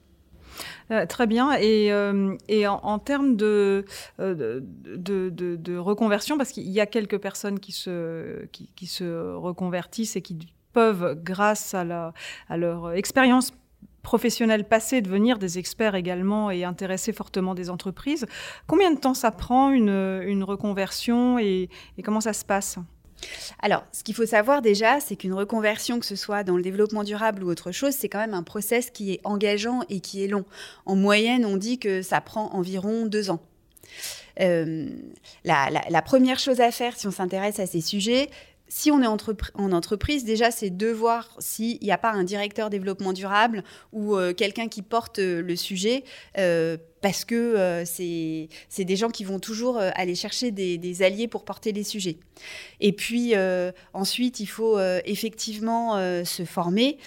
très 1.09 1.27
bien. 1.27 1.53
Et, 1.61 1.93
en, 2.67 2.99
termes 2.99 3.37
de, 3.37 3.85
reconversion, 4.19 6.39
parce 6.39 6.53
qu'il 6.53 6.71
y 6.71 6.81
a 6.81 6.87
quelques 6.87 7.19
personnes 7.19 7.61
qui 7.61 7.73
se, 7.73 8.47
qui, 8.53 8.71
qui 8.75 8.87
se 8.87 9.35
reconvertissent 9.35 10.17
et 10.17 10.23
qui 10.23 10.39
peuvent, 10.75 11.19
grâce 11.23 11.75
à, 11.75 11.85
leur 12.50 12.93
expérience 12.93 13.53
professionnelle 14.03 14.65
passée, 14.65 15.00
devenir 15.00 15.38
des 15.38 15.59
experts 15.59 15.94
également 15.94 16.50
et 16.50 16.65
intéresser 16.65 17.12
fortement 17.12 17.55
des 17.55 17.71
entreprises. 17.71 18.26
Combien 18.67 18.93
de 18.93 18.99
temps 18.99 19.15
ça 19.15 19.31
prend 19.31 19.71
une, 19.71 20.20
une 20.27 20.44
reconversion 20.44 21.39
et, 21.39 21.70
comment 22.05 22.20
ça 22.20 22.34
se 22.34 22.44
passe? 22.44 22.79
Alors, 23.63 23.84
ce 23.93 24.05
qu'il 24.05 24.15
faut 24.15 24.27
savoir 24.27 24.60
déjà, 24.60 25.01
c'est 25.01 25.17
qu'une 25.17 25.32
reconversion, 25.32 25.98
que 25.98 26.05
ce 26.05 26.17
soit 26.17 26.44
dans 26.44 26.56
le 26.56 26.63
développement 26.63 27.05
durable 27.05 27.43
ou 27.43 27.48
autre 27.48 27.72
chose, 27.72 27.94
c'est 27.94 28.10
quand 28.10 28.19
même 28.19 28.34
un 28.34 28.43
process 28.43 28.91
qui 28.91 29.13
est 29.15 29.20
engageant 29.25 29.81
et 29.89 30.01
qui 30.01 30.22
est 30.22 30.29
long. 30.29 30.44
En 30.84 30.94
moyenne, 30.94 31.46
on 31.46 31.56
dit 31.56 31.79
que 31.79 32.03
ça 32.03 32.20
prend 32.20 32.53
environ 32.53 33.06
deux 33.06 33.31
ans. 33.31 33.41
Euh, 34.41 34.89
la, 35.44 35.70
la, 35.89 36.03
première 36.03 36.41
chose 36.41 36.60
à 36.60 36.72
faire 36.72 36.96
si 36.96 37.06
on 37.06 37.13
s'intéresse 37.13 37.60
à 37.60 37.67
ces 37.67 37.81
sujets, 37.81 38.31
si 38.76 38.90
on 38.90 39.00
est 39.02 39.06
en 39.06 39.72
entreprise, 39.72 40.24
déjà, 40.24 40.50
c'est 40.50 40.69
de 40.69 40.88
voir 40.88 41.36
s'il 41.38 41.78
n'y 41.81 41.93
a 41.93 41.96
pas 41.96 42.10
un 42.10 42.24
directeur 42.24 42.70
développement 42.70 43.12
durable 43.12 43.62
ou 43.93 44.16
euh, 44.16 44.34
quelqu'un 44.34 44.66
qui 44.66 44.82
porte 44.82 45.20
euh, 45.20 45.43
le 45.43 45.54
sujet. 45.54 46.02
Euh, 47.05 47.15
parce 47.15 47.25
que 47.25 47.34
euh, 47.34 47.84
c'est 47.84 48.84
des 48.84 48.96
gens 48.96 49.11
qui 49.11 49.25
vont 49.25 49.39
toujours 49.39 49.79
euh, 49.79 49.91
aller 49.94 50.15
chercher 50.15 50.51
des, 50.51 51.03
alliés 51.03 51.29
pour 51.29 51.44
porter 51.44 51.73
les 51.73 51.84
sujets. 51.84 52.17
Et 52.81 52.93
puis 52.93 53.32
euh, 53.34 53.73
ensuite, 53.93 54.41
il 54.41 54.46
faut 54.46 54.79
effectivement 55.05 55.96
se 56.25 56.44
former. 56.44 56.99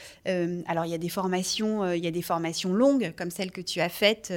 alors 0.67 0.85
il 0.85 0.91
y 0.91 0.93
a 0.93 0.97
des 0.97 1.09
formations, 1.09 1.91
il 1.93 2.03
y 2.03 2.07
a 2.07 2.11
des 2.11 2.21
formations 2.21 2.73
longues 2.73 3.13
comme 3.17 3.31
celle 3.31 3.51
que 3.51 3.61
tu 3.61 3.81
as 3.81 3.89
faite 3.89 4.33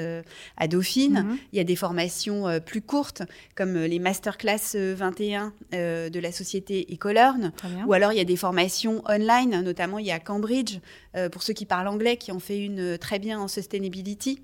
à 0.57 0.69
Dauphine. 0.69 1.25
Mhm. 1.25 1.39
Il 1.53 1.57
y 1.57 1.61
a 1.61 1.65
des 1.65 1.77
formations 1.77 2.61
plus 2.65 2.83
courtes 2.83 3.23
comme 3.55 3.75
les 3.75 3.99
masterclass 3.99 4.75
21 4.75 5.53
de 5.73 6.21
la 6.21 6.33
société 6.33 6.93
Ecolern. 6.93 7.53
Ou 7.87 7.93
alors 7.93 8.13
il 8.13 8.17
y 8.17 8.21
a 8.21 8.25
des 8.25 8.37
formations 8.37 9.03
online, 9.07 9.63
notamment 9.63 9.99
il 9.99 10.07
y 10.07 10.13
a 10.13 10.19
Cambridge 10.19 10.79
pour 11.33 11.43
ceux 11.43 11.55
qui 11.55 11.67
parlent 11.67 11.89
anglais 11.89 12.17
qui 12.17 12.33
ont 12.33 12.41
fait 12.41 12.59
une 12.59 12.99
très 12.99 13.19
bien 13.19 13.39
en 13.41 13.49
sustainability. 13.49 14.41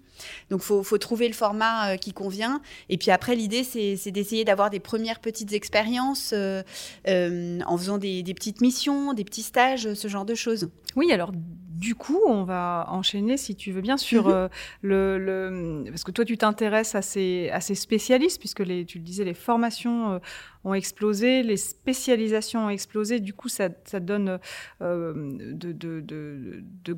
Donc, 0.50 0.62
il 0.62 0.84
faut, 0.84 0.98
trouver 0.98 1.28
le 1.28 1.34
format 1.34 1.92
euh, 1.92 1.96
qui 1.96 2.12
convient. 2.12 2.60
Et 2.88 2.98
puis 2.98 3.10
après, 3.10 3.34
l'idée, 3.34 3.64
c'est 3.64 4.10
d'essayer 4.10 4.44
d'avoir 4.44 4.70
des 4.70 4.80
premières 4.80 5.20
petites 5.20 5.52
expériences 5.52 6.32
euh, 6.32 6.62
euh, 7.08 7.60
en 7.66 7.76
faisant 7.76 7.98
des, 7.98 8.22
petites 8.34 8.60
missions, 8.60 9.12
des 9.12 9.24
petits 9.24 9.42
stages, 9.42 9.92
ce 9.94 10.08
genre 10.08 10.24
de 10.24 10.34
choses. 10.34 10.70
Oui, 10.94 11.12
alors 11.12 11.32
du 11.32 11.94
coup, 11.94 12.20
on 12.26 12.44
va 12.44 12.86
enchaîner, 12.88 13.36
si 13.36 13.54
tu 13.54 13.70
veux 13.70 13.82
bien, 13.82 13.98
sur 13.98 14.28
mhm. 14.28 14.48
le, 14.82 15.84
Parce 15.88 16.04
que 16.04 16.10
toi, 16.10 16.24
tu 16.24 16.38
t'intéresses 16.38 16.94
à 16.94 17.02
ces, 17.02 17.50
à 17.52 17.60
ces 17.60 17.74
spécialistes, 17.74 18.38
puisque 18.38 18.60
les, 18.60 18.86
tu 18.86 18.98
le 18.98 19.04
disais, 19.04 19.24
les 19.24 19.34
formations 19.34 20.18
ont 20.64 20.74
explosé, 20.74 21.42
les 21.42 21.58
spécialisations 21.58 22.66
ont 22.66 22.70
explosé. 22.70 23.20
Du 23.20 23.34
coup, 23.34 23.50
ça, 23.50 23.68
ça 23.84 24.00
donne 24.00 24.38
de, 24.80 25.52
de, 25.52 26.00
de, 26.00 26.62
de 26.84 26.96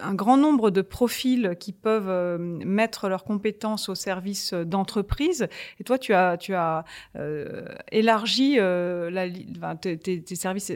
un 0.00 0.14
grand 0.14 0.36
nombre 0.36 0.70
de 0.70 0.82
profils 0.82 1.56
qui 1.58 1.72
peuvent 1.72 2.08
euh, 2.08 2.38
mettre 2.38 3.08
leurs 3.08 3.24
compétences 3.24 3.88
au 3.88 3.94
service 3.94 4.52
d'entreprises. 4.54 5.48
Et 5.80 5.84
toi, 5.84 5.98
tu 5.98 6.14
as, 6.14 6.36
tu 6.36 6.54
as 6.54 6.84
euh, 7.16 7.66
élargi 7.92 8.56
euh, 8.58 9.10
la, 9.10 9.28
tes, 9.76 9.98
tes, 9.98 10.36
services 10.36 10.72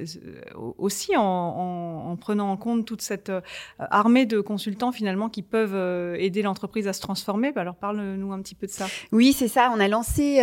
aussi 0.78 1.16
en, 1.16 1.22
en, 1.22 2.10
en, 2.10 2.16
prenant 2.16 2.50
en 2.50 2.56
compte 2.56 2.86
toute 2.86 3.02
cette 3.02 3.32
armée 3.78 4.26
de 4.26 4.40
consultants 4.40 4.92
finalement 4.92 5.28
qui 5.28 5.42
peuvent 5.42 6.16
aider 6.18 6.42
l'entreprise 6.42 6.88
à 6.88 6.92
se 6.92 7.00
transformer. 7.00 7.52
Bah, 7.52 7.60
alors 7.62 7.76
parle-nous 7.76 8.32
un 8.32 8.40
petit 8.40 8.54
peu 8.54 8.66
de 8.66 8.72
ça. 8.72 8.86
Oui, 9.12 9.32
c'est 9.32 9.48
ça. 9.48 9.70
On 9.74 9.80
a 9.80 9.88
lancé 9.88 10.40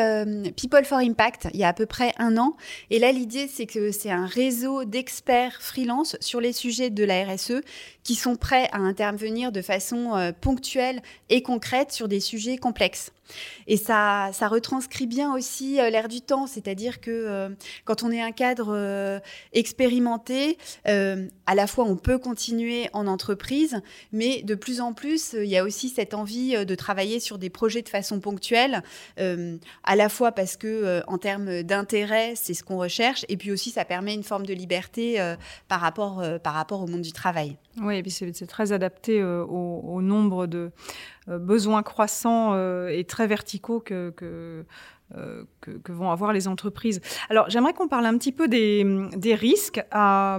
People 0.55 0.85
for 0.85 0.99
Impact 0.99 1.47
il 1.53 1.59
y 1.59 1.63
a 1.63 1.69
à 1.69 1.73
peu 1.73 1.85
près 1.85 2.13
un 2.17 2.37
an. 2.37 2.55
Et 2.89 2.99
là, 2.99 3.11
l'idée, 3.11 3.47
c'est 3.47 3.65
que 3.65 3.91
c'est 3.91 4.11
un 4.11 4.25
réseau 4.25 4.85
d'experts 4.85 5.61
freelance 5.61 6.17
sur 6.19 6.41
les 6.41 6.53
sujets 6.53 6.89
de 6.89 7.03
la 7.03 7.25
RSE 7.25 7.61
qui 8.07 8.15
sont 8.15 8.37
prêts 8.37 8.69
à 8.71 8.77
intervenir 8.77 9.51
de 9.51 9.61
façon 9.61 10.15
euh, 10.15 10.31
ponctuelle 10.31 11.01
et 11.27 11.41
concrète 11.41 11.91
sur 11.91 12.07
des 12.07 12.21
sujets 12.21 12.57
complexes. 12.57 13.11
Et 13.67 13.77
ça, 13.77 14.29
ça 14.33 14.47
retranscrit 14.47 15.07
bien 15.07 15.33
aussi 15.33 15.79
euh, 15.79 15.89
l'air 15.89 16.07
du 16.07 16.21
temps, 16.21 16.47
c'est-à-dire 16.47 17.01
que 17.01 17.11
euh, 17.11 17.49
quand 17.85 18.03
on 18.03 18.11
est 18.11 18.21
un 18.21 18.31
cadre 18.31 18.73
euh, 18.75 19.19
expérimenté, 19.53 20.57
à 20.85 21.55
la 21.55 21.67
fois 21.67 21.85
on 21.85 21.95
peut 21.95 22.17
continuer 22.17 22.89
en 22.93 23.07
entreprise, 23.07 23.81
mais 24.11 24.41
de 24.43 24.55
plus 24.55 24.81
en 24.81 24.93
plus, 24.93 25.33
il 25.33 25.47
y 25.47 25.57
a 25.57 25.63
aussi 25.63 25.89
cette 25.89 26.13
envie 26.13 26.65
de 26.65 26.75
travailler 26.75 27.19
sur 27.19 27.37
des 27.37 27.49
projets 27.49 27.81
de 27.81 27.89
façon 27.89 28.19
ponctuelle, 28.19 28.83
à 29.17 29.95
la 29.95 30.09
fois 30.09 30.31
parce 30.31 30.57
que 30.57 31.01
en 31.07 31.17
termes 31.17 31.63
d'intérêt, 31.63 32.33
c'est 32.35 32.53
ce 32.53 32.63
qu'on 32.63 32.77
recherche, 32.77 33.25
et 33.29 33.37
puis 33.37 33.51
aussi 33.51 33.71
ça 33.71 33.85
permet 33.85 34.13
une 34.13 34.23
forme 34.23 34.45
de 34.45 34.53
liberté 34.53 35.35
par, 35.67 35.81
rapport, 35.81 36.23
par 36.43 36.53
rapport 36.53 36.81
au 36.81 36.87
monde 36.87 37.01
du 37.01 37.13
travail. 37.13 37.57
Oui, 37.81 37.97
et 37.97 38.01
puis 38.01 38.11
c'est 38.11 38.47
très 38.47 38.71
adapté 38.71 39.23
au, 39.23 40.01
nombre 40.01 40.47
de 40.47 40.71
besoins 41.27 41.83
croissants 41.83 42.55
et 42.87 43.03
très 43.03 43.27
verticaux 43.27 43.79
que, 43.79 44.13
euh, 45.15 45.45
que, 45.61 45.71
que, 45.71 45.93
vont 45.93 46.11
avoir 46.11 46.33
les 46.33 46.49
entreprises. 46.49 46.99
Alors, 47.29 47.49
j'aimerais 47.49 47.71
qu'on 47.71 47.87
parle 47.87 48.05
un 48.05 48.17
petit 48.17 48.33
peu 48.33 48.49
des, 48.49 48.85
des 49.15 49.35
risques 49.35 49.81
à, 49.89 50.37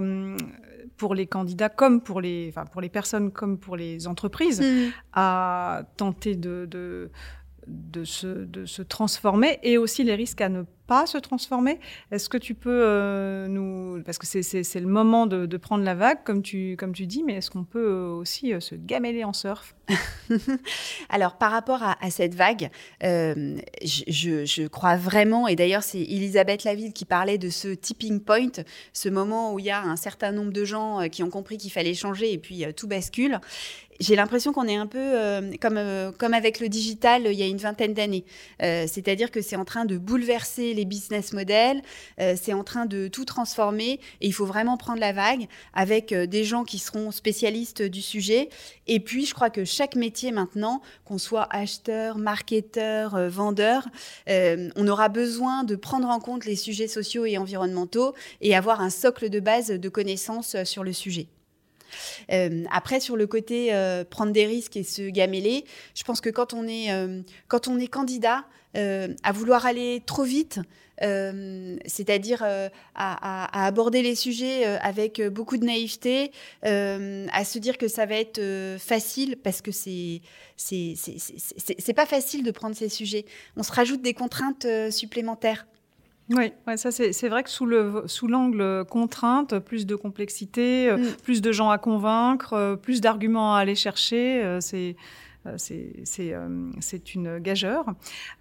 pour 0.95 1.15
les 1.15 1.25
candidats 1.25 1.69
comme 1.69 2.01
pour 2.01 2.21
les, 2.21 2.49
enfin, 2.49 2.65
pour 2.65 2.79
les 2.79 2.89
personnes 2.89 3.31
comme 3.31 3.57
pour 3.57 3.75
les 3.75 4.05
entreprises 4.05 4.61
mmh. 4.61 4.91
à 5.13 5.81
tenter 5.97 6.35
de, 6.35 6.67
de, 6.69 7.09
de, 7.65 8.03
se, 8.03 8.27
de 8.27 8.65
se 8.65 8.83
transformer 8.83 9.57
et 9.63 9.79
aussi 9.79 10.03
les 10.03 10.13
risques 10.13 10.41
à 10.41 10.49
ne 10.49 10.61
pas 10.89 11.05
se 11.05 11.19
transformer. 11.19 11.79
Est-ce 12.11 12.29
que 12.29 12.37
tu 12.37 12.55
peux 12.55 12.81
euh, 12.83 13.47
nous... 13.47 14.01
Parce 14.03 14.17
que 14.17 14.25
c'est 14.25 14.79
le 14.79 14.87
moment 14.87 15.27
de, 15.27 15.57
prendre 15.57 15.83
la 15.83 15.93
vague, 15.93 16.23
comme 16.23 16.41
tu, 16.41 16.75
comme 16.79 16.93
tu 16.93 17.05
dis, 17.05 17.21
mais 17.23 17.35
est-ce 17.35 17.51
qu'on 17.51 17.63
peut 17.63 17.93
aussi 17.93 18.53
euh, 18.53 18.59
se 18.59 18.73
gameler 18.73 19.23
en 19.23 19.31
surf? 19.31 19.75
Alors, 21.09 21.37
par 21.37 21.51
rapport 21.51 21.83
à, 21.83 22.09
cette 22.09 22.33
vague, 22.33 22.71
euh, 23.03 23.57
je, 23.83 24.45
je, 24.45 24.67
crois 24.67 24.97
vraiment, 24.97 25.47
et 25.47 25.55
d'ailleurs 25.55 25.83
c'est 25.83 26.01
Elisabeth 26.01 26.63
Laville 26.63 26.93
qui 26.93 27.05
parlait 27.05 27.37
de 27.37 27.49
ce 27.49 27.67
tipping 27.67 28.19
point, 28.19 28.63
ce 28.93 29.09
moment 29.09 29.53
où 29.53 29.59
il 29.59 29.65
y 29.65 29.71
a 29.71 29.83
un 29.83 29.95
certain 29.95 30.31
nombre 30.31 30.51
de 30.51 30.65
gens 30.65 31.07
qui 31.09 31.21
ont 31.21 31.29
compris 31.29 31.57
qu'il 31.57 31.71
fallait 31.71 31.93
changer 31.93 32.33
et 32.33 32.37
puis 32.39 32.65
tout 32.75 32.87
bascule 32.87 33.39
j'ai 33.99 34.15
l'impression 34.15 34.53
qu'on 34.53 34.67
est 34.67 34.77
un 34.77 34.87
peu 34.87 34.97
euh, 34.99 35.51
comme, 35.61 35.77
euh, 35.77 36.11
comme 36.17 36.33
avec 36.33 36.59
le 36.59 36.69
digital 36.69 37.23
il 37.25 37.37
y 37.37 37.43
a 37.43 37.47
une 37.47 37.57
vingtaine 37.57 37.93
d'années. 37.93 38.23
Euh, 38.61 38.85
c'est-à-dire 38.87 39.29
que 39.29 39.41
c'est 39.41 39.55
en 39.55 39.65
train 39.65 39.85
de 39.85 39.97
bouleverser 39.97 40.73
les 40.73 40.85
business 40.85 41.33
models, 41.33 41.81
c'est 42.17 42.53
en 42.53 42.63
train 42.63 42.85
de 42.85 43.07
tout 43.07 43.25
transformer 43.25 43.99
et 44.21 44.27
il 44.27 44.33
faut 44.33 44.45
vraiment 44.45 44.77
prendre 44.77 44.99
la 44.99 45.13
vague 45.13 45.47
avec 45.73 46.13
des 46.13 46.43
gens 46.43 46.63
qui 46.63 46.79
seront 46.79 47.11
spécialistes 47.11 47.81
du 47.81 48.01
sujet. 48.01 48.49
Et 48.87 48.99
puis, 48.99 49.25
je 49.25 49.33
crois 49.33 49.49
que 49.49 49.65
chaque 49.65 49.95
métier 49.95 50.31
maintenant, 50.31 50.81
qu'on 51.05 51.17
soit 51.17 51.47
acheteur, 51.51 52.17
marketeur, 52.17 53.29
vendeur, 53.29 53.87
on 54.27 54.87
aura 54.87 55.09
besoin 55.09 55.63
de 55.63 55.75
prendre 55.75 56.07
en 56.07 56.19
compte 56.19 56.45
les 56.45 56.55
sujets 56.55 56.87
sociaux 56.87 57.25
et 57.25 57.37
environnementaux 57.37 58.13
et 58.41 58.55
avoir 58.55 58.81
un 58.81 58.89
socle 58.89 59.29
de 59.29 59.39
base 59.39 59.69
de 59.69 59.89
connaissances 59.89 60.55
sur 60.63 60.83
le 60.83 60.93
sujet. 60.93 61.27
Euh, 62.31 62.63
après, 62.71 62.99
sur 62.99 63.15
le 63.15 63.27
côté 63.27 63.73
euh, 63.73 64.03
prendre 64.03 64.31
des 64.31 64.45
risques 64.45 64.77
et 64.77 64.83
se 64.83 65.09
gameler, 65.09 65.65
je 65.95 66.03
pense 66.03 66.21
que 66.21 66.29
quand 66.29 66.53
on 66.53 66.67
est, 66.67 66.91
euh, 66.91 67.21
quand 67.47 67.67
on 67.67 67.79
est 67.79 67.87
candidat, 67.87 68.45
à 68.75 69.31
vouloir 69.33 69.65
aller 69.65 70.03
trop 70.05 70.21
vite, 70.21 70.59
c'est-à-dire 71.01 72.45
à, 72.93 73.65
aborder 73.65 74.03
les 74.03 74.13
sujets 74.13 74.63
avec 74.63 75.19
beaucoup 75.23 75.57
de 75.57 75.65
naïveté, 75.65 76.31
à 76.61 77.45
se 77.45 77.57
dire 77.57 77.79
que 77.79 77.87
ça 77.87 78.05
va 78.05 78.13
être 78.13 78.39
facile 78.77 79.37
parce 79.37 79.61
que 79.61 79.71
c'est 79.71 80.21
c'est 80.55 81.93
pas 81.95 82.05
facile 82.05 82.43
de 82.43 82.51
prendre 82.51 82.75
ces 82.75 82.89
sujets. 82.89 83.25
On 83.57 83.63
se 83.63 83.71
rajoute 83.71 84.03
des 84.03 84.13
contraintes 84.13 84.67
supplémentaires. 84.91 85.65
Oui, 86.29 86.51
ça 86.75 86.91
c'est 86.91 87.29
vrai 87.29 87.43
que 87.43 87.49
sous 87.49 87.65
le 87.65 88.03
sous 88.05 88.27
l'angle 88.27 88.85
contrainte, 88.85 89.57
plus 89.59 89.87
de 89.87 89.95
complexité, 89.95 90.89
euh, 90.89 90.97
mm. 90.97 91.13
plus 91.23 91.41
de 91.41 91.51
gens 91.51 91.71
à 91.71 91.79
convaincre, 91.79 92.53
euh, 92.53 92.75
plus 92.75 93.01
d'arguments 93.01 93.55
à 93.55 93.59
aller 93.59 93.75
chercher, 93.75 94.43
euh, 94.43 94.59
c'est 94.61 94.95
c'est 95.57 97.15
une 97.15 97.39
gageure. 97.39 97.85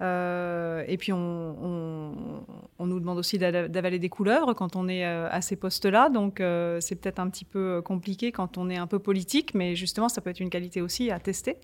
et 0.00 0.97
puis, 0.99 1.12
on, 1.12 2.45
on, 2.78 2.87
nous 2.87 3.00
demande 3.00 3.18
aussi 3.18 3.38
d'avaler 3.38 3.99
des 3.99 4.09
couleuvres 4.11 4.52
quand 4.52 4.76
on 4.76 4.88
est 4.88 5.04
à 5.04 5.40
ces 5.40 5.57
postes-là. 5.57 6.11
Donc, 6.11 6.42
c'est 6.80 6.97
peut-être 6.97 7.21
un 7.21 7.30
petit 7.30 7.47
peu 7.47 7.80
compliqué 7.83 8.30
quand 8.30 8.59
on 8.59 8.68
est 8.68 8.76
un 8.76 8.88
peu 8.88 8.99
politique, 8.99 9.54
mais 9.54 9.75
justement, 9.75 10.11
ça 10.11 10.21
peut 10.21 10.28
être 10.28 10.40
une 10.40 10.50
qualité 10.50 10.83
aussi 10.83 11.11
à 11.11 11.18
tester. 11.18 11.57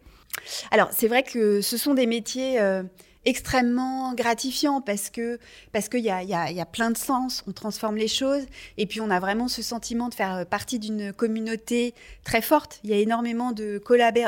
Alors, 0.71 0.89
c'est 0.93 1.09
vrai 1.09 1.25
que 1.25 1.61
ce 1.61 1.77
sont 1.77 1.93
des 1.93 2.07
métiers 2.07 2.59
extrêmement 3.25 4.15
gratifiant 4.15 4.81
parce 4.81 5.11
que 5.11 5.39
parce 5.73 5.89
qu'il 5.89 6.05
y 6.05 6.11
a, 6.11 6.23
y, 6.23 6.55
y 6.55 6.61
a 6.61 6.67
plein 6.67 6.91
de 6.91 6.99
sens, 6.99 7.43
on 7.47 7.53
transforme 7.53 7.97
les 7.97 8.09
choses 8.09 8.45
et 8.79 8.87
puis 8.87 9.01
on 9.01 9.11
a 9.11 9.21
vraiment 9.21 9.49
ce 9.49 9.63
sentiment 9.63 10.09
de 10.09 10.15
faire 10.15 10.47
partie 10.47 10.79
d'une 10.79 11.13
communauté 11.13 11.95
très 12.25 12.43
forte. 12.43 12.81
Il 12.85 12.91
y 12.91 12.93
a 12.93 12.97
énormément 12.97 13.53
de, 13.53 13.81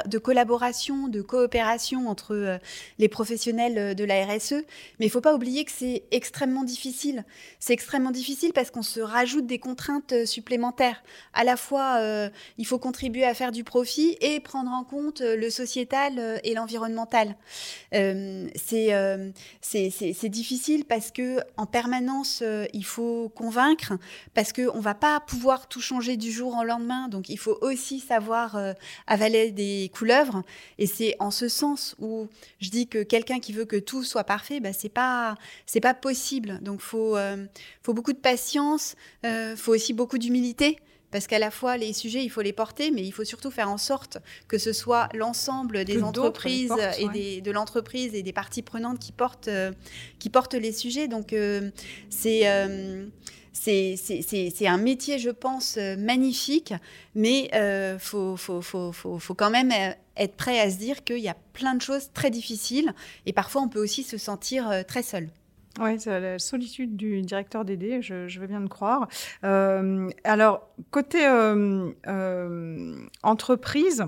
de 0.07 0.19
collaboration, 0.19 1.09
de 1.09 1.23
coopération 1.23 2.09
entre 2.09 2.35
euh, 2.35 2.59
les 2.99 3.09
professionnels 3.09 3.95
de 3.95 4.05
la 4.05 4.25
RSE, 4.27 4.65
mais 4.99 5.07
il 5.07 5.11
faut 5.11 5.21
pas 5.21 5.35
oublier 5.35 5.65
que 5.65 5.73
c'est 5.73 6.05
extrêmement 6.11 6.65
difficile. 6.65 7.25
C'est 7.59 7.73
extrêmement 7.73 8.11
difficile 8.11 8.53
parce 8.53 8.71
qu'on 8.71 8.83
se 8.83 9.01
rajoute 9.01 9.47
des 9.47 9.59
contraintes 9.59 10.13
euh, 10.13 10.27
supplémentaires. 10.27 11.03
À 11.33 11.45
la 11.45 11.57
fois, 11.57 11.99
euh, 12.01 12.29
il 12.59 12.67
faut 12.67 12.79
contribuer 12.79 13.25
à 13.25 13.35
faire 13.35 13.53
du 13.53 13.65
profit 13.65 14.17
et 14.21 14.41
prendre 14.41 14.71
en 14.71 14.85
compte 14.85 15.21
le 15.21 15.51
sociétal 15.51 16.41
et 16.45 16.55
l'environnemental. 16.55 17.37
c'est 17.93 18.86
euh, 18.95 19.31
c'est 19.61 20.29
difficile 20.29 20.85
parce 20.85 21.11
que 21.11 21.41
en 21.57 21.67
permanence, 21.67 22.41
euh, 22.43 22.67
il 22.73 22.85
faut 22.85 23.31
convaincre, 23.35 23.95
parce 24.35 24.53
qu'on 24.53 24.77
ne 24.77 24.83
va 24.83 24.95
pas 24.95 25.21
pouvoir 25.21 25.69
tout 25.69 25.81
changer 25.81 26.17
du 26.17 26.31
jour 26.31 26.57
au 26.57 26.65
lendemain. 26.65 27.09
Donc, 27.09 27.29
il 27.29 27.39
faut 27.39 27.59
aussi 27.61 28.01
savoir 28.01 28.57
euh, 28.57 28.73
avaler 29.07 29.51
des 29.51 29.91
couleuvres. 29.95 30.43
Et 30.79 30.87
c'est 30.87 31.17
en 31.19 31.31
ce 31.31 31.49
sens 31.49 31.95
où 31.99 32.29
je 32.61 32.71
dis 32.71 32.87
que 32.87 33.03
quelqu'un 33.03 33.41
qui 33.41 33.53
veut 33.53 33.65
que 33.65 33.77
tout 33.77 34.05
soit 34.05 34.25
parfait, 34.25 34.61
ben, 34.61 34.73
c'est 34.77 34.89
pas, 34.89 35.37
c'est 35.67 35.81
pas 35.81 35.95
possible. 35.95 36.59
Donc, 36.63 36.81
faut, 36.81 37.17
faut 37.83 37.95
beaucoup 37.95 38.13
de 38.13 38.19
patience, 38.19 38.97
faut 39.57 39.73
aussi 39.73 39.93
beaucoup 39.93 40.19
d'humilité 40.19 40.79
parce 41.17 41.29
qu'à 41.29 41.39
la 41.39 41.51
fois 41.51 41.79
les 41.79 41.95
sujets, 41.95 42.23
il 42.23 42.29
faut 42.29 42.43
les 42.43 42.53
porter, 42.53 42.91
mais 42.91 43.01
il 43.01 43.11
faut 43.11 43.25
surtout 43.25 43.51
faire 43.51 43.71
en 43.71 43.79
sorte 43.79 44.19
que 44.49 44.59
ce 44.59 44.75
soit 44.75 45.09
l'ensemble 45.15 45.87
des 45.87 46.03
entreprises 46.03 46.75
et 47.01 47.41
de 47.41 47.51
l'entreprise 47.51 48.15
et 48.15 48.23
des 48.23 48.35
parties 48.35 48.61
prenantes 48.61 48.99
qui 48.99 49.13
portent, 49.13 49.49
euh, 49.49 49.73
qui 50.19 50.29
portent 50.29 50.53
les 50.53 50.73
sujets. 50.73 51.09
Donc 51.09 51.33
euh, 51.33 51.71
euh, 52.27 53.07
c'est 53.55 54.67
un 54.67 54.77
métier, 54.77 55.19
je 55.19 55.31
pense, 55.31 55.79
magnifique, 55.97 56.75
mais 57.15 57.49
il 57.51 57.99
faut, 57.99 58.37
faut, 58.37 58.61
faut, 58.61 58.93
faut, 58.93 59.35
quand 59.35 59.49
même 59.49 59.73
être 60.19 60.37
prêt 60.37 60.61
à 60.61 60.71
se 60.71 60.77
dire 60.77 61.03
qu'il 61.03 61.21
y 61.21 61.29
a 61.29 61.37
plein 61.55 61.75
de 61.75 61.81
choses 61.81 62.11
très 62.13 62.29
difficiles 62.29 62.93
et 63.25 63.33
parfois 63.33 63.63
on 63.63 63.71
peut 63.71 63.83
aussi 63.83 64.03
se 64.03 64.19
sentir 64.19 64.85
très 64.87 65.03
seul. 65.03 65.31
Oui, 65.79 66.01
c'est 66.01 66.21
la 66.21 66.39
solitude 66.39 66.97
du 66.97 67.21
directeur 67.23 67.65
d'aider, 67.65 68.01
je, 68.01 68.41
veux 68.41 68.47
bien 68.47 68.61
le 68.61 68.69
croire. 68.69 69.09
Euh, 69.45 70.09
alors, 70.25 70.69
côté 70.91 71.27
euh, 71.27 71.91
euh, 72.07 72.97
entreprise, 73.23 74.07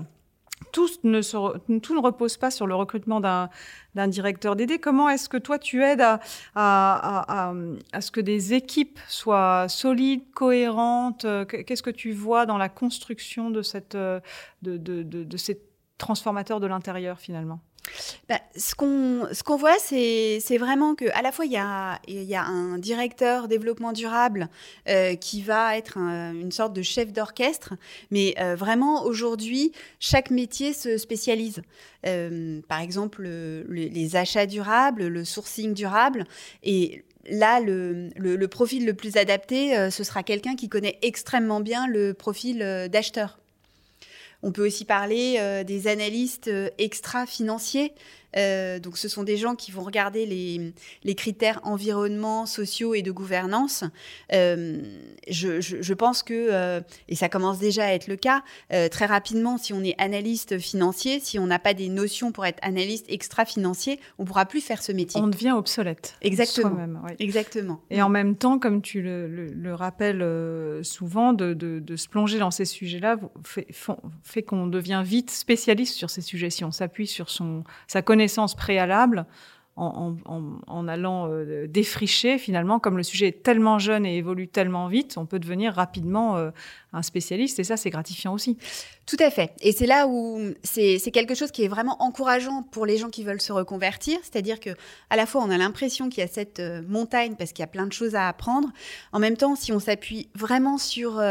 tout 0.71 0.87
ne, 1.03 2.01
repose 2.01 2.37
pas 2.37 2.49
sur 2.49 2.65
le 2.65 2.75
recrutement 2.75 3.19
d'un 3.21 4.07
directeur 4.07 4.55
DD. 4.55 4.79
Comment 4.79 5.09
est-ce 5.09 5.29
que 5.29 5.37
toi, 5.37 5.59
tu 5.59 5.83
aides 5.83 6.03
à, 6.55 7.53
ce 7.99 8.11
que 8.11 8.21
des 8.21 8.53
équipes 8.53 8.99
soient 9.07 9.67
solides, 9.67 10.31
cohérentes? 10.33 11.25
Qu'est-ce 11.47 11.83
que 11.83 11.89
tu 11.89 12.11
vois 12.13 12.45
dans 12.45 12.57
la 12.57 12.69
construction 12.69 13.51
de, 13.51 13.61
cette, 13.61 13.95
de, 13.95 14.27
de 14.63 15.37
ces 15.37 15.61
transformateurs 15.97 16.59
de 16.59 16.67
l'intérieur, 16.67 17.19
finalement? 17.19 17.59
Bah, 18.27 18.39
ce 18.55 18.75
qu'on 18.75 19.57
voit, 19.57 19.77
c'est 19.79 20.57
vraiment 20.57 20.95
que 20.95 21.05
à 21.13 21.21
la 21.21 21.31
fois 21.31 21.45
il 21.45 21.51
y 21.51 21.57
a, 21.57 21.99
un 22.45 22.77
directeur 22.77 23.47
développement 23.47 23.91
durable 23.91 24.49
euh, 24.87 25.15
qui 25.15 25.41
va 25.41 25.77
être 25.77 25.97
une 25.97 26.51
sorte 26.51 26.73
de 26.73 26.81
chef 26.81 27.11
d'orchestre, 27.11 27.73
mais 28.11 28.35
euh, 28.39 28.55
vraiment 28.55 29.03
aujourd'hui 29.03 29.71
chaque 29.99 30.31
métier 30.31 30.73
se 30.73 30.97
spécialise. 30.97 31.61
Euh, 32.05 32.61
par 32.67 32.79
exemple 32.79 33.23
les 33.23 34.15
achats 34.15 34.45
durables, 34.45 35.07
le 35.07 35.25
sourcing 35.25 35.73
durable 35.73 36.25
et 36.63 37.03
là, 37.29 37.59
le, 37.59 38.09
le, 38.15 38.47
profil 38.47 38.85
le 38.85 38.93
plus 38.93 39.17
adapté, 39.17 39.89
ce 39.91 40.03
sera 40.03 40.23
quelqu'un 40.23 40.55
qui 40.55 40.69
connaît 40.69 40.97
extrêmement 41.01 41.59
bien 41.59 41.87
le 41.87 42.13
profil 42.13 42.59
d'acheteur. 42.91 43.39
On 44.41 44.51
peut 44.51 44.65
aussi 44.65 44.85
parler 44.85 45.35
euh, 45.39 45.63
des 45.63 45.87
analystes 45.87 46.47
euh, 46.47 46.69
extra-financiers 46.77 47.93
euh, 48.37 48.79
donc, 48.79 48.97
ce 48.97 49.07
sont 49.07 49.23
des 49.23 49.37
gens 49.37 49.55
qui 49.55 49.71
vont 49.71 49.83
regarder 49.83 50.25
les, 50.25 51.15
critères 51.15 51.59
environnement, 51.63 52.45
sociaux 52.45 52.93
et 52.93 53.01
de 53.01 53.11
gouvernance. 53.11 53.83
Euh, 54.33 54.81
je, 55.27 55.93
pense 55.93 56.23
que, 56.23 56.33
euh, 56.33 56.81
et 57.07 57.15
ça 57.15 57.29
commence 57.29 57.59
déjà 57.59 57.85
à 57.85 57.93
être 57.93 58.07
le 58.07 58.15
cas, 58.15 58.43
très 58.69 59.05
rapidement, 59.05 59.57
si 59.57 59.73
on 59.73 59.83
est 59.83 59.95
analyste 59.97 60.59
financier, 60.59 61.19
si 61.19 61.39
on 61.39 61.47
n'a 61.47 61.59
pas 61.59 61.73
des 61.73 61.89
notions 61.89 62.31
pour 62.31 62.45
être 62.45 62.59
analyste 62.61 63.05
extra-financier, 63.09 63.99
on 64.17 64.23
ne 64.23 64.27
pourra 64.27 64.45
plus 64.45 64.61
faire 64.61 64.81
ce 64.81 64.91
métier. 64.91 65.19
On 65.21 65.27
devient 65.27 65.51
obsolète. 65.51 66.15
Exactement. 66.21 67.01
Exactement. 67.19 67.81
Et 67.89 68.01
en 68.01 68.09
même 68.09 68.35
temps, 68.35 68.59
comme 68.59 68.81
tu 68.81 69.01
le, 69.01 69.73
rappelles 69.73 70.25
souvent, 70.83 71.33
de, 71.33 71.95
se 71.95 72.07
plonger 72.07 72.39
dans 72.39 72.51
ces 72.51 72.65
sujets-là 72.65 73.17
fait, 73.43 73.67
fait 74.23 74.43
qu'on 74.43 74.67
devient 74.67 75.01
vite 75.05 75.31
spécialiste 75.31 75.95
sur 75.95 76.09
ces 76.09 76.21
sujets. 76.21 76.49
Si 76.49 76.63
on 76.63 76.71
s'appuie 76.71 77.07
sur 77.07 77.29
son, 77.29 77.63
sa 77.87 78.01
connaissance 78.01 78.18
connaissances 78.19 78.53
préalables 78.53 79.25
en, 79.77 80.87
allant 80.89 81.29
euh, 81.29 81.65
défricher 81.67 82.37
finalement, 82.37 82.79
comme 82.79 82.97
le 82.97 83.03
sujet 83.03 83.29
est 83.29 83.43
tellement 83.43 83.79
jeune 83.79 84.05
et 84.05 84.17
évolue 84.17 84.49
tellement 84.49 84.89
vite, 84.89 85.17
on 85.17 85.25
peut 85.25 85.39
devenir 85.39 85.73
rapidement 85.73 86.35
euh, 86.35 86.51
un 86.93 87.01
spécialiste 87.01 87.59
et 87.59 87.63
ça 87.63 87.77
c'est 87.77 87.89
gratifiant 87.89 88.33
aussi. 88.33 88.57
Tout 89.05 89.17
à 89.19 89.31
fait. 89.31 89.53
Et 89.61 89.71
c'est 89.71 89.87
là 89.87 90.07
où 90.07 90.39
c'est 90.63 90.99
quelque 91.11 91.35
chose 91.35 91.51
qui 91.51 91.63
est 91.63 91.67
vraiment 91.67 92.01
encourageant 92.01 92.63
pour 92.63 92.85
les 92.85 92.97
gens 92.97 93.09
qui 93.09 93.23
veulent 93.23 93.41
se 93.41 93.51
reconvertir, 93.51 94.19
c'est-à-dire 94.21 94.59
que 94.59 94.71
à 95.09 95.15
la 95.15 95.25
fois 95.25 95.43
on 95.43 95.49
a 95.49 95.57
l'impression 95.57 96.09
qu'il 96.09 96.21
y 96.21 96.23
a 96.23 96.27
cette 96.27 96.59
euh, 96.59 96.81
montagne 96.87 97.35
parce 97.37 97.51
qu'il 97.51 97.63
y 97.63 97.63
a 97.63 97.67
plein 97.67 97.87
de 97.87 97.93
choses 97.93 98.15
à 98.15 98.27
apprendre, 98.27 98.69
en 99.11 99.19
même 99.19 99.37
temps 99.37 99.55
si 99.55 99.71
on 99.71 99.79
s'appuie 99.79 100.29
vraiment 100.35 100.77
sur 100.77 101.21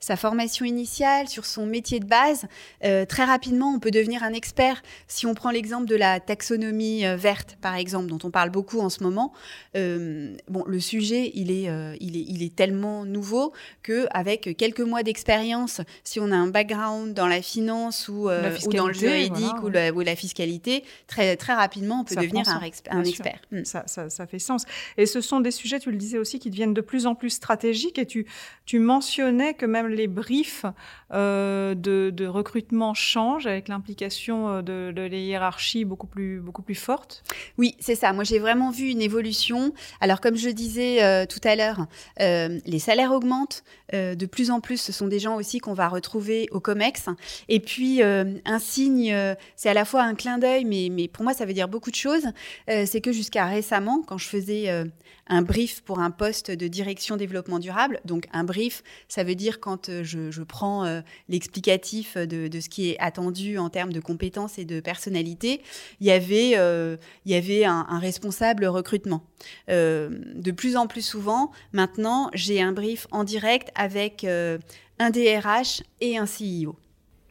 sa 0.00 0.16
formation 0.16 0.64
initiale, 0.64 1.28
sur 1.28 1.44
son 1.44 1.66
métier 1.66 2.00
de 2.00 2.06
base, 2.06 2.46
très 2.80 3.24
rapidement 3.24 3.72
on 3.74 3.78
peut 3.78 3.90
devenir 3.90 4.22
un 4.22 4.32
expert. 4.32 4.82
Si 5.06 5.26
on 5.26 5.34
prend 5.34 5.50
l'exemple 5.50 5.86
de 5.86 5.96
la 5.96 6.20
taxonomie 6.20 7.04
verte 7.16 7.56
par 7.60 7.74
exemple 7.74 8.06
dont 8.06 8.18
on 8.24 8.30
parle 8.30 8.50
beaucoup 8.50 8.80
en 8.80 8.88
ce 8.88 9.02
moment, 9.02 9.32
euh, 9.76 10.36
bon, 10.48 10.64
le 10.66 10.80
sujet, 10.80 11.30
il 11.34 11.50
est, 11.50 11.68
euh, 11.68 11.96
il 12.00 12.16
est, 12.16 12.24
il 12.28 12.42
est 12.42 12.54
tellement 12.54 13.04
nouveau 13.04 13.52
que 13.82 14.06
avec 14.10 14.56
quelques 14.56 14.80
mois 14.80 15.02
d'expérience, 15.06 15.80
si 16.04 16.20
on 16.20 16.30
a 16.30 16.36
un 16.36 16.48
background 16.48 17.14
dans 17.14 17.26
la 17.26 17.40
finance 17.40 18.08
ou, 18.08 18.28
euh, 18.28 18.54
dans 18.72 18.88
le 18.88 18.92
juridique 18.92 19.62
ou, 19.62 19.68
la, 19.68 20.16
fiscalité, 20.16 20.84
très, 21.06 21.36
très 21.36 21.54
rapidement, 21.54 22.00
on 22.00 22.04
peut 22.04 22.16
devenir 22.16 22.48
un, 22.48 22.60
expert. 22.60 23.40
Hmm. 23.50 23.64
Ça, 23.64 23.84
ça, 23.86 24.26
fait 24.26 24.38
sens. 24.38 24.64
Et 24.98 25.06
ce 25.06 25.20
sont 25.20 25.40
des 25.40 25.50
sujets, 25.50 25.80
tu 25.80 25.90
le 25.90 25.96
disais 25.96 26.18
aussi, 26.18 26.38
qui 26.38 26.50
deviennent 26.50 26.74
de 26.74 26.80
plus 26.80 27.06
en 27.06 27.14
plus 27.14 27.30
stratégiques. 27.30 27.98
Et 27.98 28.06
tu, 28.06 28.26
tu 28.66 28.78
mentionnais 28.78 29.54
que 29.54 29.64
même 29.64 29.88
les 29.88 30.06
briefs 30.06 30.66
de, 31.10 31.74
de, 31.74 32.26
recrutement 32.26 32.92
changent 32.92 33.46
avec 33.46 33.68
l'implication 33.68 34.60
de, 34.62 34.92
de 34.94 35.02
les 35.02 35.22
hiérarchies 35.22 35.84
beaucoup 35.84 36.06
plus, 36.06 36.40
beaucoup 36.40 36.62
plus 36.62 36.74
fortes. 36.74 37.24
Oui, 37.58 37.76
c'est 37.78 37.94
ça. 37.94 38.12
Moi, 38.12 38.24
j'ai 38.24 38.38
vraiment 38.38 38.70
vu 38.70 38.88
une 38.88 39.00
évolution. 39.00 39.72
Alors, 40.00 40.20
comme 40.20 40.36
je 40.36 40.50
disais 40.50 41.02
euh, 41.02 41.26
tout 41.26 41.40
à 41.44 41.56
l'heure, 41.56 41.86
euh, 42.20 42.58
les 42.66 42.78
salaires 42.78 43.12
augmentent. 43.12 43.64
Euh, 43.94 44.16
de 44.16 44.26
plus 44.26 44.50
en 44.50 44.60
plus, 44.60 44.80
ce 44.80 44.95
sont 44.96 45.08
des 45.08 45.18
gens 45.18 45.36
aussi 45.36 45.58
qu'on 45.58 45.74
va 45.74 45.88
retrouver 45.88 46.48
au 46.50 46.60
COMEX. 46.60 47.06
Et 47.48 47.60
puis, 47.60 48.02
un 48.02 48.58
signe, 48.58 49.14
c'est 49.56 49.68
à 49.68 49.74
la 49.74 49.84
fois 49.84 50.02
un 50.02 50.14
clin 50.14 50.38
d'œil, 50.38 50.64
mais, 50.64 50.88
mais 50.90 51.08
pour 51.08 51.24
moi, 51.24 51.34
ça 51.34 51.44
veut 51.44 51.54
dire 51.54 51.68
beaucoup 51.68 51.90
de 51.90 51.96
choses. 51.96 52.26
c'est 52.66 53.00
que 53.00 53.12
jusqu'à 53.12 53.46
récemment, 53.46 54.02
quand 54.06 54.18
je 54.18 54.28
faisais 54.28 54.84
un 55.28 55.42
brief 55.42 55.82
pour 55.82 55.98
un 55.98 56.10
poste 56.10 56.50
de 56.50 56.68
direction 56.68 57.16
développement 57.16 57.58
durable. 57.58 58.00
Donc 58.04 58.26
un 58.32 58.44
brief, 58.44 58.82
ça 59.08 59.24
veut 59.24 59.34
dire 59.34 59.60
quand 59.60 59.88
euh, 59.88 60.04
je, 60.04 60.42
prends 60.42 60.84
euh, 60.84 61.00
l'explicatif 61.28 62.16
de, 62.16 62.60
ce 62.60 62.68
qui 62.68 62.90
est 62.90 62.98
attendu 62.98 63.58
en 63.58 63.68
termes 63.70 63.92
de 63.92 64.00
compétences 64.00 64.58
et 64.58 64.64
de 64.64 64.80
personnalité. 64.80 65.62
Il 66.00 66.06
y 66.06 66.10
avait, 66.10 66.52
euh, 66.56 66.96
il 67.24 67.32
y 67.32 67.34
avait 67.34 67.64
un, 67.64 67.98
responsable 67.98 68.66
recrutement. 68.66 69.22
de 69.68 70.50
plus 70.50 70.76
en 70.76 70.86
plus 70.86 71.02
souvent, 71.02 71.50
maintenant, 71.72 72.30
j'ai 72.34 72.60
un 72.60 72.72
brief 72.72 73.06
en 73.10 73.24
direct 73.24 73.70
avec 73.74 74.24
un 74.24 75.10
DRH 75.10 75.82
et 76.00 76.18
un 76.18 76.26
CEO. 76.26 76.76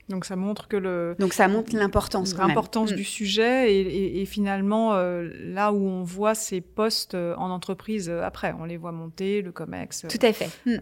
Donc 0.10 0.26
ça 0.26 0.36
montre 0.36 0.68
que 0.68 0.78
le 0.78 1.16
donc 1.18 1.34
ça 1.34 1.48
montre 1.48 1.76
l'importance 1.76 2.38
l'importance 2.38 2.92
mm. 2.92 2.96
du 2.96 3.04
sujet 3.04 3.74
et, 3.74 4.26
finalement 4.26 4.94
euh, 4.94 5.30
là 5.40 5.72
où 5.74 5.88
on 5.88 6.04
voit 6.04 6.36
ces 6.36 6.62
postes 6.62 7.16
euh, 7.16 7.34
en 7.38 7.50
entreprise 7.50 8.10
euh, 8.10 8.22
après 8.22 8.54
on 8.60 8.66
les 8.66 8.78
voit 8.78 8.92
monter 8.92 9.42
le 9.42 9.52
Comex 9.52 10.06
tout 10.08 10.20
à 10.22 10.32
fait 10.32 10.50
mm. 10.66 10.78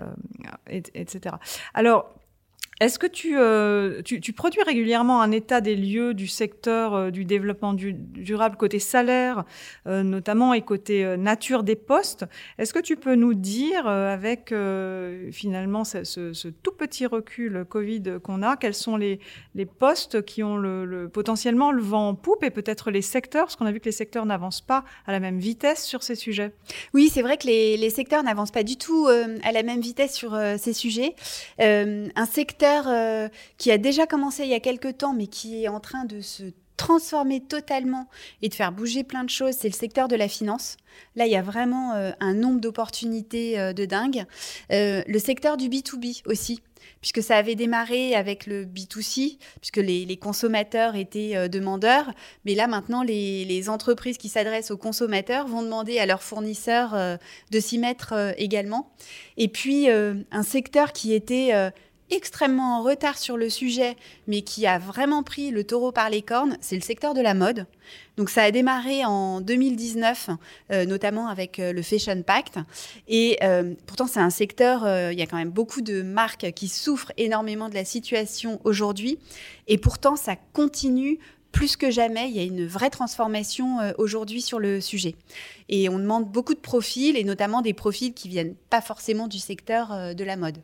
etc. 0.93 1.35
Alors 1.73 2.13
est-ce 2.79 2.97
que 2.97 3.07
euh, 3.35 4.01
tu, 4.01 4.19
tu, 4.19 4.33
produis 4.33 4.61
régulièrement 4.63 5.21
un 5.21 5.31
état 5.31 5.61
des 5.61 5.75
lieux 5.75 6.13
du 6.13 6.27
secteur 6.27 6.93
euh, 6.93 7.11
du 7.11 7.23
développement 7.23 7.73
durable 7.73 8.57
côté 8.57 8.79
salaire, 8.79 9.45
euh, 9.87 10.01
notamment, 10.01 10.53
et 10.53 10.61
côté 10.61 11.15
nature 11.17 11.63
des 11.63 11.75
postes? 11.75 12.25
Est-ce 12.57 12.73
que 12.73 12.79
tu 12.79 12.95
peux 12.95 13.15
nous 13.15 13.33
dire, 13.33 13.87
avec 13.87 14.53
finalement 15.31 15.83
ce, 15.83 16.47
tout 16.49 16.71
petit 16.71 17.05
recul 17.05 17.65
Covid 17.67 18.03
qu'on 18.23 18.41
a, 18.41 18.57
quels 18.57 18.73
sont 18.73 18.97
les, 18.97 19.19
les 19.55 19.65
postes 19.65 20.23
qui 20.23 20.43
ont 20.43 20.57
le, 20.57 21.09
potentiellement 21.09 21.71
le 21.71 21.81
vent 21.81 22.09
en 22.09 22.15
poupe 22.15 22.43
et 22.43 22.49
peut-être 22.49 22.91
les 22.91 23.01
secteurs, 23.01 23.45
parce 23.45 23.55
qu'on 23.55 23.65
a 23.65 23.71
vu 23.71 23.79
que 23.79 23.85
les 23.85 23.91
secteurs 23.91 24.25
n'avancent 24.25 24.61
pas 24.61 24.83
à 25.05 25.11
la 25.11 25.19
même 25.19 25.39
vitesse 25.39 25.83
sur 25.83 26.03
ces 26.03 26.15
sujets. 26.15 26.51
Oui, 26.93 27.09
c'est 27.13 27.21
vrai 27.21 27.37
que 27.37 27.47
les, 27.47 27.77
les 27.77 27.89
secteurs 27.89 28.23
n'avancent 28.23 28.51
pas 28.51 28.63
du 28.63 28.77
tout 28.77 29.07
à 29.07 29.51
la 29.51 29.63
même 29.63 29.81
vitesse 29.81 30.13
sur 30.13 30.37
ces 30.57 30.73
sujets. 30.73 31.15
un 31.59 32.25
secteur 32.25 32.72
euh, 32.87 33.29
qui 33.57 33.71
a 33.71 33.77
déjà 33.77 34.07
commencé 34.07 34.43
il 34.43 34.49
y 34.49 34.53
a 34.53 34.59
quelques 34.59 34.97
temps, 34.97 35.13
mais 35.13 35.27
qui 35.27 35.63
est 35.63 35.67
en 35.67 35.79
train 35.79 36.05
de 36.05 36.21
se 36.21 36.43
transformer 36.77 37.39
totalement 37.39 38.07
et 38.41 38.49
de 38.49 38.53
faire 38.53 38.71
bouger 38.71 39.03
plein 39.03 39.23
de 39.23 39.29
choses, 39.29 39.55
c'est 39.57 39.69
le 39.69 39.75
secteur 39.75 40.07
de 40.07 40.15
la 40.15 40.27
finance. 40.27 40.77
Là, 41.15 41.27
il 41.27 41.31
y 41.31 41.35
a 41.35 41.41
vraiment 41.41 41.93
euh, 41.93 42.11
un 42.19 42.33
nombre 42.33 42.59
d'opportunités 42.59 43.59
euh, 43.59 43.73
de 43.73 43.85
dingue. 43.85 44.25
le 44.69 45.19
secteur 45.19 45.57
du 45.57 45.69
B2B 45.69 46.23
aussi 46.25 46.61
puisque 46.99 47.21
ça 47.21 47.37
avait 47.37 47.55
démarré 47.55 48.15
avec 48.15 48.45
le 48.45 48.65
B2C, 48.65 49.37
puisque 49.59 49.77
les, 49.77 50.17
consommateurs 50.17 50.95
étaient 50.95 51.49
demandeurs. 51.49 52.11
Mais 52.45 52.55
là, 52.55 52.67
maintenant, 52.67 53.03
les, 53.03 53.69
entreprises 53.69 54.17
qui 54.17 54.29
s'adressent 54.29 54.71
aux 54.71 54.77
consommateurs 54.77 55.47
vont 55.47 55.63
demander 55.63 55.99
à 55.99 56.05
leurs 56.05 56.23
fournisseurs 56.23 57.17
de 57.51 57.59
s'y 57.59 57.77
mettre 57.77 58.33
également. 58.37 58.93
Et 59.35 59.49
puis, 59.49 59.89
un 59.89 60.43
secteur 60.43 60.93
qui 60.93 61.13
était 61.13 61.51
extrêmement 62.09 62.77
en 62.77 62.83
retard 62.83 63.17
sur 63.17 63.37
le 63.37 63.49
sujet, 63.49 63.95
mais 64.27 64.41
qui 64.41 64.67
a 64.67 64.77
vraiment 64.77 65.23
pris 65.23 65.51
le 65.51 65.63
taureau 65.63 65.91
par 65.91 66.09
les 66.09 66.21
cornes, 66.21 66.57
c'est 66.61 66.75
le 66.75 66.81
secteur 66.81 67.13
de 67.13 67.21
la 67.21 67.33
mode. 67.33 67.65
Donc 68.17 68.29
ça 68.29 68.43
a 68.43 68.51
démarré 68.51 69.03
en 69.05 69.41
2019, 69.41 70.29
euh, 70.71 70.85
notamment 70.85 71.27
avec 71.27 71.59
euh, 71.59 71.73
le 71.73 71.81
Fashion 71.81 72.21
Pact. 72.21 72.59
Et 73.07 73.37
euh, 73.43 73.73
pourtant, 73.87 74.07
c'est 74.07 74.19
un 74.19 74.29
secteur, 74.29 74.81
il 75.11 75.17
y 75.17 75.21
a 75.21 75.25
quand 75.25 75.37
même 75.37 75.49
beaucoup 75.49 75.81
de 75.81 76.01
marques 76.01 76.51
qui 76.53 76.67
souffrent 76.67 77.11
énormément 77.17 77.69
de 77.69 77.75
la 77.75 77.85
situation 77.85 78.59
aujourd'hui. 78.63 79.17
Et 79.67 79.77
pourtant, 79.77 80.15
ça 80.15 80.35
continue 80.53 81.19
plus 81.51 81.77
que 81.77 81.91
jamais, 81.91 82.29
il 82.29 82.35
y 82.35 82.39
a 82.39 82.43
une 82.43 82.65
vraie 82.65 82.89
transformation 82.89 83.77
aujourd'hui 83.99 84.41
sur 84.41 84.57
le 84.57 84.81
sujet. 84.81 85.13
Et 85.69 85.87
on 85.87 85.99
demande 85.99 86.25
beaucoup 86.25 86.55
de 86.55 86.59
profils, 86.59 87.15
et 87.15 87.23
notamment 87.23 87.61
des 87.61 87.73
profils 87.73 88.11
qui 88.11 88.27
viennent 88.27 88.55
pas 88.71 88.81
forcément 88.81 89.27
du 89.27 89.37
secteur 89.37 90.15
de 90.15 90.23
la 90.23 90.35
mode. 90.35 90.57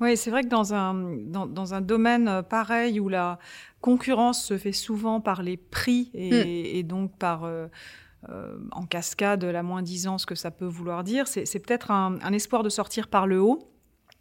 Oui, 0.00 0.16
c'est 0.16 0.30
vrai 0.30 0.42
que 0.42 0.48
dans 0.48 0.74
un, 0.74 0.94
dans, 0.94 1.74
un 1.74 1.80
domaine 1.80 2.28
euh, 2.28 2.42
pareil 2.42 3.00
où 3.00 3.08
la 3.08 3.38
concurrence 3.80 4.44
se 4.44 4.58
fait 4.58 4.72
souvent 4.72 5.20
par 5.20 5.42
les 5.42 5.56
prix 5.56 6.10
et, 6.14 6.82
hmm. 6.82 6.86
donc 6.86 7.16
par... 7.18 7.44
Euh, 7.44 7.66
euh, 8.28 8.58
en 8.72 8.84
cascade 8.84 9.42
la 9.44 9.62
moins-disance 9.62 10.26
que 10.26 10.34
ça 10.34 10.50
peut 10.50 10.66
vouloir 10.66 11.04
dire, 11.04 11.26
c'est 11.26 11.58
peut-être 11.58 11.90
un, 11.90 12.18
espoir 12.34 12.62
de 12.62 12.68
sortir 12.68 13.08
par 13.08 13.26
le 13.26 13.40
haut 13.40 13.72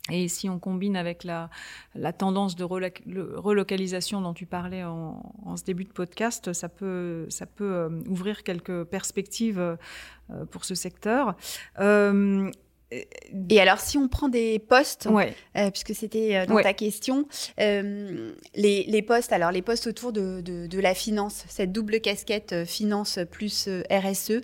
Et 0.10 0.30
si 0.30 0.48
on 0.48 0.58
combine 0.58 0.96
avec 0.96 1.26
la, 1.26 1.50
la 1.96 2.14
tendance 2.14 2.56
de 2.56 2.64
relocalisation 2.64 4.22
dont 4.22 4.34
tu 4.34 4.46
parlais 4.46 4.86
en, 4.86 5.22
en, 5.44 5.58
ce 5.58 5.66
début 5.66 5.84
de 5.84 5.92
podcast, 5.92 6.54
ça 6.54 6.70
peut, 6.70 7.26
ça 7.28 7.46
peut 7.46 7.74
euh, 7.74 7.90
ouvrir 8.08 8.44
quelques 8.44 8.86
perspectives 8.86 9.60
euh, 9.60 10.46
pour 10.46 10.64
ce 10.64 10.76
secteur. 10.76 11.36
Euh, 11.80 12.50
et 12.92 13.62
alors, 13.62 13.80
si 13.80 13.98
on 13.98 14.08
prend 14.08 14.30
des 14.30 14.58
postes, 14.58 15.08
euh, 15.08 15.70
puisque 15.70 15.94
c'était 15.94 16.38
euh, 16.38 16.46
dans 16.48 16.60
ta 16.62 16.74
question, 16.74 17.28
euh, 17.60 18.32
les, 18.56 18.84
les, 18.84 19.02
postes, 19.04 19.32
alors 19.32 19.52
les 19.52 19.62
postes 19.62 19.86
autour 19.86 20.12
de, 20.12 20.42
de, 20.42 20.66
de 20.66 20.80
la 20.80 20.96
finance, 20.96 21.46
cette 21.50 21.72
double 21.72 22.00
casquette 22.00 22.66
finance 22.66 23.20
plus 23.30 23.70
RSE, 23.92 24.42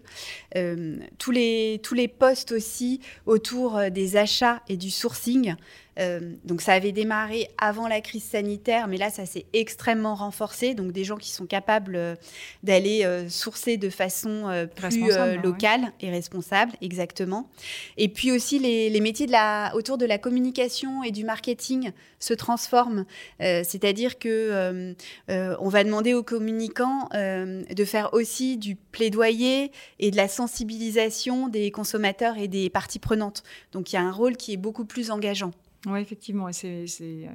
tous, 1.17 1.31
les, 1.31 1.79
tous 1.81 1.95
les 1.95 2.07
postes 2.07 2.51
aussi 2.51 3.01
autour 3.25 3.79
des 3.89 4.15
achats 4.15 4.61
et 4.69 4.77
du 4.77 4.91
sourcing, 4.91 5.55
euh, 5.99 6.19
donc 6.43 6.61
ça 6.61 6.73
avait 6.73 6.91
démarré 6.91 7.49
avant 7.57 7.87
la 7.87 8.01
crise 8.01 8.23
sanitaire, 8.23 8.87
mais 8.87 8.97
là 8.97 9.09
ça 9.09 9.25
s'est 9.25 9.45
extrêmement 9.53 10.15
renforcé. 10.15 10.73
Donc 10.73 10.91
des 10.91 11.03
gens 11.03 11.17
qui 11.17 11.31
sont 11.31 11.45
capables 11.45 11.95
euh, 11.95 12.15
d'aller 12.63 13.03
euh, 13.05 13.29
sourcer 13.29 13.77
de 13.77 13.89
façon 13.89 14.65
plus 14.75 15.11
locale 15.43 15.91
et 16.01 16.09
responsable, 16.09 16.73
exactement. 16.81 17.49
Et 17.97 18.09
puis 18.09 18.31
aussi 18.31 18.59
les, 18.59 18.99
métiers 18.99 19.27
de 19.27 19.31
la, 19.31 19.71
autour 19.75 19.97
de 19.97 20.05
la 20.05 20.17
communication 20.17 21.03
et 21.03 21.11
du 21.11 21.23
marketing 21.23 21.91
se 22.19 22.33
transforment. 22.33 23.05
C'est-à-dire 23.39 24.17
que 24.17 24.95
on 25.27 25.69
va 25.69 25.83
demander 25.83 26.13
aux 26.13 26.23
communicants 26.23 27.09
de 27.13 27.85
faire 27.85 28.13
aussi 28.13 28.57
du 28.57 28.75
plaidoyer 28.75 29.71
et 29.99 30.11
de 30.11 30.17
la 30.17 30.27
sensibilisation 30.27 31.47
des 31.47 31.71
consommateurs 31.71 32.37
et 32.37 32.47
des 32.47 32.69
parties 32.69 32.99
prenantes. 32.99 33.43
Donc 33.71 33.91
il 33.91 33.95
y 33.95 33.99
a 33.99 34.01
un 34.01 34.11
rôle 34.11 34.37
qui 34.37 34.53
est 34.53 34.57
beaucoup 34.57 34.85
plus 34.85 35.11
engageant. 35.11 35.51
Oui, 35.85 35.99
effectivement. 35.99 36.49
Et 36.49 36.53
c'est, 36.53 36.85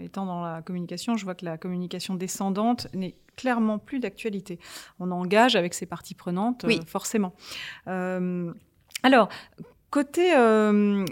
étant 0.03 0.27
dans 0.27 0.43
la 0.43 0.63
communication, 0.63 1.17
je 1.17 1.25
vois 1.25 1.35
que 1.35 1.45
la 1.45 1.59
communication 1.59 2.15
descendante 2.15 2.89
n'est 2.95 3.15
clairement 3.37 3.79
plus 3.79 4.01
d'actualité. 4.01 4.59
On 4.99 5.11
engage 5.11 5.57
avec 5.57 5.75
ses 5.75 5.87
parties 5.87 6.15
prenantes, 6.15 6.65
oui. 6.67 6.79
Euh, 6.81 6.87
forcément. 6.87 7.35
Euh, 7.89 8.53
alors, 9.03 9.29
Côté, 9.91 10.37
euh, 10.37 11.05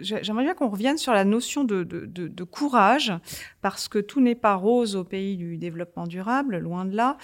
j'aimerais 0.00 0.44
bien 0.44 0.54
qu'on 0.54 0.70
revienne 0.70 0.96
sur 0.96 1.12
la 1.12 1.22
notion 1.22 1.64
de, 1.64 1.82
de, 1.84 2.44
courage, 2.44 3.12
parce 3.60 3.88
que 3.88 3.98
tout 3.98 4.22
n'est 4.22 4.34
pas 4.34 4.54
rose 4.54 4.96
au 4.96 5.04
pays 5.04 5.36
du 5.36 5.58
développement 5.58 6.06
durable, 6.06 6.56
loin 6.56 6.86
de 6.86 6.96
là. 6.96 7.18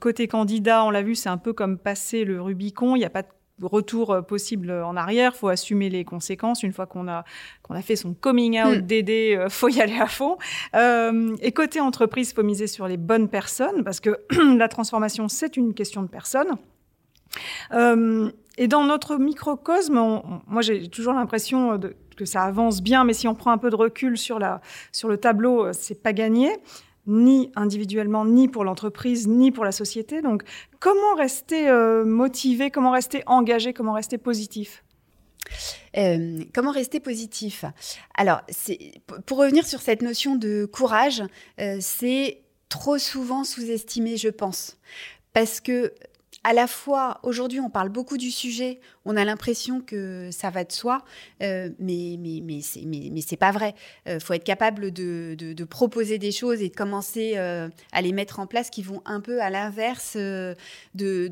côté 0.00 0.26
candidat, 0.26 0.84
on 0.84 0.90
l'a 0.90 1.02
vu, 1.02 1.14
c'est 1.14 1.28
un 1.28 1.36
peu 1.36 1.52
comme 1.52 1.78
passer 1.78 2.24
le 2.24 2.42
Rubicon. 2.42 2.96
Il 2.96 2.98
n'y 2.98 3.04
a 3.04 3.10
pas 3.10 3.22
de 3.22 3.28
retour 3.60 4.10
euh, 4.10 4.22
possible 4.22 4.70
en 4.72 4.96
arrière, 4.96 5.36
faut 5.36 5.48
assumer 5.48 5.88
les 5.88 6.04
conséquences. 6.04 6.62
Une 6.62 6.72
fois 6.72 6.86
qu'on 6.86 7.08
a 7.08 7.24
qu'on 7.62 7.74
a 7.74 7.82
fait 7.82 7.96
son 7.96 8.14
coming 8.14 8.60
out 8.60 8.78
mm. 8.78 8.80
d'aider, 8.82 9.36
euh, 9.38 9.48
faut 9.48 9.68
y 9.68 9.80
aller 9.80 9.98
à 9.98 10.06
fond. 10.06 10.38
Euh, 10.74 11.36
et 11.40 11.52
côté 11.52 11.80
entreprise, 11.80 12.32
faut 12.32 12.42
miser 12.42 12.66
sur 12.66 12.88
les 12.88 12.96
bonnes 12.96 13.28
personnes 13.28 13.84
parce 13.84 14.00
que 14.00 14.18
la 14.56 14.68
transformation 14.68 15.28
c'est 15.28 15.56
une 15.56 15.74
question 15.74 16.02
de 16.02 16.08
personnes. 16.08 16.56
Euh, 17.72 18.30
et 18.58 18.68
dans 18.68 18.84
notre 18.84 19.16
microcosme, 19.16 19.94
moi 20.46 20.62
j'ai 20.62 20.88
toujours 20.88 21.14
l'impression 21.14 21.80
que 22.16 22.26
ça 22.26 22.42
avance 22.42 22.82
bien, 22.82 23.04
mais 23.04 23.14
si 23.14 23.26
on 23.26 23.34
prend 23.34 23.52
un 23.52 23.58
peu 23.58 23.70
de 23.70 23.76
recul 23.76 24.18
sur 24.18 24.38
la 24.38 24.60
sur 24.92 25.08
le 25.08 25.16
tableau, 25.16 25.72
c'est 25.72 26.02
pas 26.02 26.12
gagné 26.12 26.50
ni 27.06 27.50
individuellement, 27.56 28.24
ni 28.24 28.48
pour 28.48 28.64
l'entreprise, 28.64 29.26
ni 29.26 29.50
pour 29.50 29.64
la 29.64 29.72
société. 29.72 30.22
Donc, 30.22 30.44
comment 30.80 31.14
rester 31.16 31.68
euh, 31.68 32.04
motivé, 32.04 32.70
comment 32.70 32.92
rester 32.92 33.22
engagé, 33.26 33.72
comment 33.72 33.94
rester 33.94 34.18
positif? 34.18 34.84
Euh, 35.96 36.44
comment 36.54 36.70
rester 36.70 37.00
positif? 37.00 37.64
Alors, 38.14 38.42
pour 39.26 39.38
revenir 39.38 39.66
sur 39.66 39.80
cette 39.80 40.02
notion 40.02 40.36
de 40.36 40.64
courage, 40.64 41.22
euh, 41.60 41.78
c'est 41.80 42.42
trop 42.68 42.98
souvent 42.98 43.44
sous-estimé, 43.44 44.16
je 44.16 44.28
pense. 44.28 44.78
Parce 45.32 45.60
que 45.60 45.92
à 46.44 46.52
la 46.52 46.66
fois, 46.66 47.20
aujourd'hui, 47.22 47.60
on 47.60 47.70
parle 47.70 47.88
beaucoup 47.88 48.16
du 48.16 48.30
sujet, 48.30 48.80
on 49.04 49.16
a 49.16 49.24
l'impression 49.24 49.80
que 49.80 50.30
ça 50.32 50.50
va 50.50 50.64
de 50.64 50.72
soi, 50.72 51.04
euh, 51.42 51.70
mais, 51.78 52.16
mais, 52.18 52.40
mais, 52.42 52.60
c'est, 52.62 52.82
mais, 52.84 53.10
mais 53.12 53.22
pas 53.36 53.52
vrai. 53.52 53.74
Il 54.06 54.12
euh, 54.12 54.20
faut 54.20 54.34
être 54.34 54.44
capable 54.44 54.90
de, 54.90 55.34
de, 55.36 55.64
proposer 55.64 56.18
des 56.18 56.32
choses 56.32 56.60
et 56.60 56.68
de 56.68 56.74
commencer 56.74 57.34
euh, 57.36 57.68
à 57.92 58.02
les 58.02 58.12
mettre 58.12 58.40
en 58.40 58.46
place 58.46 58.70
qui 58.70 58.82
vont 58.82 59.02
un 59.04 59.20
peu 59.20 59.40
à 59.40 59.50
l'inverse 59.50 60.16
de, 60.16 60.56
de, 60.94 61.28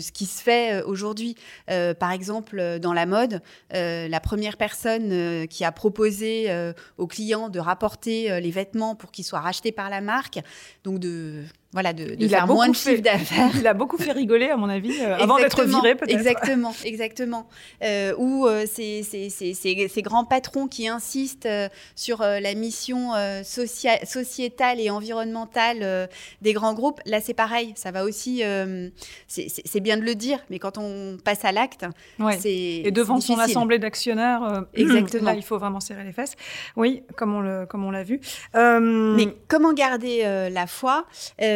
ce 0.00 0.12
qui 0.12 0.26
se 0.26 0.42
fait 0.42 0.82
aujourd'hui. 0.82 1.36
par 1.66 2.10
exemple, 2.10 2.78
dans 2.80 2.92
la 2.92 3.06
mode, 3.06 3.40
la 3.70 4.20
première 4.20 4.56
personne 4.56 5.46
qui 5.46 5.64
a 5.64 5.72
proposé 5.72 6.72
aux 6.98 7.06
clients 7.06 7.48
de 7.48 7.60
rapporter 7.60 8.40
les 8.40 8.50
vêtements 8.50 8.96
pour 8.96 9.12
qu'ils 9.12 9.24
soient 9.24 9.40
rachetés 9.40 9.72
par 9.72 9.90
la 9.90 10.00
marque, 10.00 10.40
donc 10.84 10.98
de 10.98 11.44
voilà, 11.72 11.92
de, 11.92 12.14
de 12.14 12.28
faire 12.28 12.46
moins 12.46 12.70
de 12.70 12.74
chiffre 12.74 13.02
d'affaires. 13.02 13.50
Il 13.54 13.66
a 13.66 13.74
beaucoup 13.74 13.98
fait 13.98 14.12
rigoler, 14.12 14.48
à 14.48 14.56
mon 14.56 14.70
avis, 14.70 14.98
euh, 15.02 15.18
avant 15.18 15.36
d'être 15.36 15.64
viré, 15.64 15.94
peut-être. 15.96 16.18
Exactement, 16.18 16.72
exactement. 16.82 17.46
Euh, 17.84 18.14
ou 18.16 18.46
euh, 18.46 18.64
ces, 18.66 19.02
ces, 19.02 19.28
ces, 19.28 19.52
ces, 19.52 20.02
grands 20.02 20.24
patrons 20.24 20.66
qui 20.66 20.88
insistent 20.88 21.48
sur 21.94 22.20
la 22.22 22.54
mission 22.54 23.10
sociétale 23.44 24.80
et 24.80 24.88
environnementale 24.88 26.08
des 26.40 26.54
grands 26.54 26.72
groupes. 26.72 27.00
Là, 27.04 27.20
c'est 27.20 27.34
pareil. 27.34 27.74
Ça 27.76 27.90
va 27.90 28.04
aussi. 28.04 28.42
c'est 29.26 29.80
bien 29.80 29.98
de 29.98 30.04
le 30.04 30.14
dire, 30.14 30.38
mais 30.48 30.58
quand 30.58 30.78
on 30.78 31.18
passe 31.22 31.44
à 31.44 31.52
l'acte, 31.52 31.84
ouais. 32.18 32.38
c'est. 32.38 32.82
Et 32.84 32.90
devant 32.90 33.20
son 33.20 33.38
assemblée 33.38 33.78
d'actionnaires, 33.78 34.64
exactement. 34.74 35.32
Là, 35.32 35.34
il 35.34 35.44
faut 35.44 35.58
vraiment 35.58 35.80
serrer 35.80 36.04
les 36.04 36.12
fesses. 36.12 36.34
Oui, 36.76 37.02
comme 37.16 37.34
on 37.34 37.40
le, 37.40 37.66
comme 37.66 37.84
on 37.84 37.90
l'a 37.90 38.04
vu. 38.04 38.20
mais 38.54 39.28
comment 39.48 39.74
garder 39.74 40.48
la 40.50 40.66
foi? 40.66 41.04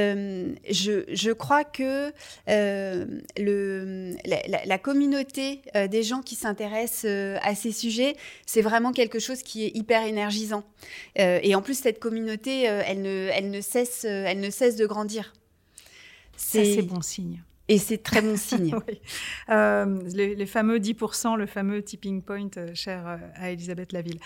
Euh, 0.03 0.55
je, 0.69 1.33
crois 1.33 1.65
que 1.65 2.13
euh, 2.49 3.07
le, 3.39 4.17
la, 4.25 4.79
communauté 4.79 5.63
euh, 5.77 5.89
des 5.89 6.03
gens 6.03 6.23
qui 6.23 6.35
s'intéressent 6.35 7.11
à 7.43 7.55
ces 7.55 7.73
sujets, 7.73 8.17
c'est 8.47 8.63
vraiment 8.63 8.93
quelque 8.93 9.19
chose 9.19 9.43
qui 9.43 9.65
est 9.65 9.77
hyper 9.77 10.05
énergisant. 10.05 10.65
et 11.17 11.55
en 11.55 11.63
plus, 11.63 11.79
cette 11.79 12.01
communauté, 12.01 12.63
elle, 12.63 13.03
ne, 13.03 13.29
elle, 13.33 13.51
ne 13.51 13.61
cesse, 13.61 14.05
elle 14.05 14.41
ne 14.41 14.51
cesse 14.51 14.77
de 14.77 14.87
grandir. 14.87 15.33
C'est 16.37 16.83
bon 16.83 17.03
signe. 17.03 17.43
Et 17.73 17.79
c'est 17.79 18.03
très 18.03 18.21
bon 18.21 18.37
signe. 18.37 18.75
Euh, 19.51 20.01
les, 20.15 20.47
fameux 20.47 20.79
10%, 20.79 21.37
le 21.37 21.47
fameux 21.47 21.83
tipping 21.83 22.23
point 22.23 22.49
euh, 22.57 22.71
cher 22.75 23.07
euh, 23.07 23.17
à 23.35 23.51
Elisabeth 23.51 23.93
Laville. 23.93 24.19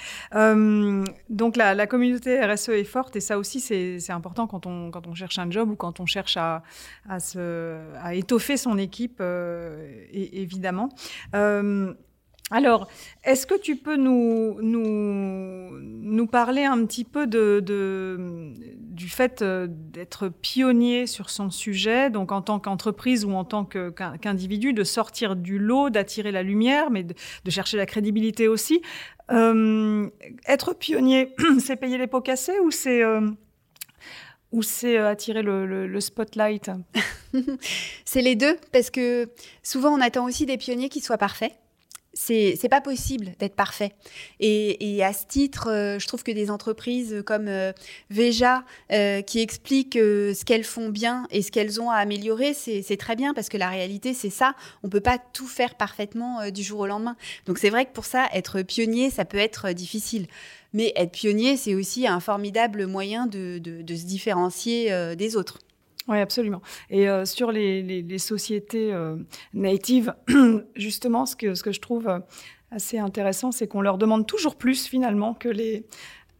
donc 1.30 1.56
la, 1.56 1.86
communauté 1.86 2.44
RSE 2.44 2.70
est 2.70 2.84
forte 2.84 3.16
et 3.16 3.20
ça 3.20 3.38
aussi 3.38 3.60
c'est 3.60 4.10
important 4.10 4.46
quand 4.46 4.66
on, 4.66 5.14
cherche 5.14 5.38
un 5.38 5.50
job 5.50 5.70
ou 5.70 5.76
quand 5.76 6.00
on 6.00 6.06
cherche 6.06 6.36
à, 6.36 6.62
étoffer 8.12 8.56
son 8.56 8.78
équipe, 8.78 9.22
évidemment. 10.12 10.90
Alors, 12.52 12.88
est-ce 13.24 13.46
que 13.46 13.58
tu 13.58 13.76
peux 13.76 13.96
nous, 13.96 14.56
parler 16.30 16.64
un 16.64 16.84
petit 16.84 17.04
peu 17.04 17.26
de 17.26 17.60
du 18.96 19.08
fait 19.10 19.42
euh, 19.42 19.68
d'être 19.68 20.28
pionnier 20.28 21.06
sur 21.06 21.30
son 21.30 21.50
sujet, 21.50 22.10
donc 22.10 22.32
en 22.32 22.40
tant 22.42 22.58
qu'entreprise 22.58 23.24
ou 23.24 23.32
en 23.32 23.44
tant 23.44 23.64
qu'individu, 23.64 24.72
de 24.72 24.82
sortir 24.82 25.36
du 25.36 25.58
lot, 25.58 25.90
d'attirer 25.90 26.32
la 26.32 26.42
lumière, 26.42 26.90
mais 26.90 27.04
de, 27.04 27.14
chercher 27.50 27.76
la 27.76 27.86
crédibilité 27.86 28.48
aussi. 28.48 28.80
Euh, 29.30 30.08
être 30.48 30.72
pionnier, 30.74 31.34
c'est 31.60 31.76
payer 31.76 31.98
les 31.98 32.06
pots 32.06 32.22
cassés 32.22 32.58
ou 32.58 32.70
c'est 32.70 33.02
euh, 33.02 33.30
attirer 35.08 35.42
le, 35.42 35.86
le 35.86 36.00
spotlight? 36.00 36.70
C'est 38.06 38.22
les 38.22 38.34
deux, 38.34 38.56
parce 38.72 38.88
que 38.88 39.28
souvent 39.62 39.90
on 39.90 40.00
attend 40.00 40.24
aussi 40.24 40.46
des 40.46 40.56
pionniers 40.56 40.88
qui 40.88 41.00
soient 41.00 41.18
parfaits 41.18 41.52
c'est 42.16 42.68
pas 42.70 42.80
possible 42.80 43.32
d'être 43.38 43.54
parfait. 43.54 43.92
Et, 44.40 45.04
à 45.04 45.12
ce 45.12 45.26
titre, 45.26 45.68
euh, 45.70 45.98
je 45.98 46.06
trouve 46.06 46.22
que 46.22 46.32
des 46.32 46.50
entreprises 46.50 47.22
comme 47.26 47.46
euh, 47.46 47.72
Veja, 48.10 48.64
euh, 48.90 49.20
qui 49.20 49.40
expliquent 49.40 49.98
ce 49.98 50.44
qu'elles 50.44 50.64
font 50.64 50.88
bien 50.88 51.26
et 51.30 51.42
ce 51.42 51.52
qu'elles 51.52 51.80
ont 51.80 51.90
à 51.90 51.96
améliorer, 51.96 52.54
c'est 52.54 52.96
très 52.96 53.16
bien 53.16 53.34
parce 53.34 53.48
que 53.48 53.58
la 53.58 53.68
réalité, 53.68 54.14
c'est 54.14 54.30
ça. 54.30 54.54
On 54.82 54.88
peut 54.88 55.00
pas 55.00 55.18
tout 55.18 55.46
faire 55.46 55.74
parfaitement 55.74 56.50
du 56.50 56.62
jour 56.62 56.80
au 56.80 56.86
lendemain. 56.86 57.16
Donc 57.44 57.58
c'est 57.58 57.70
vrai 57.70 57.84
que 57.84 57.92
pour 57.92 58.06
ça, 58.06 58.28
être 58.32 58.62
pionnier, 58.62 59.10
ça 59.10 59.24
peut 59.24 59.38
être 59.38 59.72
difficile. 59.72 60.26
Mais 60.72 60.92
être 60.96 61.12
pionnier, 61.12 61.56
c'est 61.56 61.74
aussi 61.74 62.06
un 62.06 62.20
formidable 62.20 62.86
moyen 62.86 63.26
de 63.26 63.60
se 63.62 64.06
différencier 64.06 65.16
des 65.16 65.36
autres. 65.36 65.58
Oui, 66.08 66.18
absolument. 66.18 66.62
Et 66.88 67.08
euh, 67.08 67.24
sur 67.24 67.50
les, 67.50 67.82
les, 67.82 68.02
les 68.02 68.18
sociétés 68.18 68.92
euh, 68.92 69.16
natives, 69.54 70.14
justement, 70.76 71.26
ce 71.26 71.34
que, 71.34 71.54
ce 71.54 71.62
que 71.62 71.72
je 71.72 71.80
trouve 71.80 72.08
euh, 72.08 72.20
assez 72.70 72.98
intéressant, 72.98 73.50
c'est 73.50 73.66
qu'on 73.66 73.80
leur 73.80 73.98
demande 73.98 74.26
toujours 74.26 74.56
plus 74.56 74.86
finalement 74.86 75.34
que 75.34 75.48
les, 75.48 75.84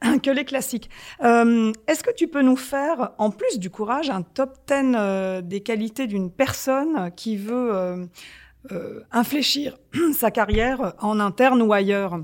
que 0.23 0.31
les 0.31 0.45
classiques. 0.45 0.89
Est-ce 1.21 2.03
que 2.05 2.15
tu 2.15 2.29
peux 2.29 2.43
nous 2.43 2.57
faire, 2.57 3.13
en 3.19 3.31
plus 3.31 3.59
du 3.59 3.71
courage, 3.71 4.09
un 4.09 4.23
top 4.23 4.57
10 4.69 5.43
des 5.43 5.61
qualités 5.61 6.07
d'une 6.07 6.31
personne 6.31 7.11
qui 7.17 7.37
veut 7.37 8.09
infléchir 9.11 9.79
sa 10.13 10.31
carrière 10.31 10.95
en 11.01 11.19
interne 11.19 11.63
ou 11.63 11.73
ailleurs? 11.73 12.21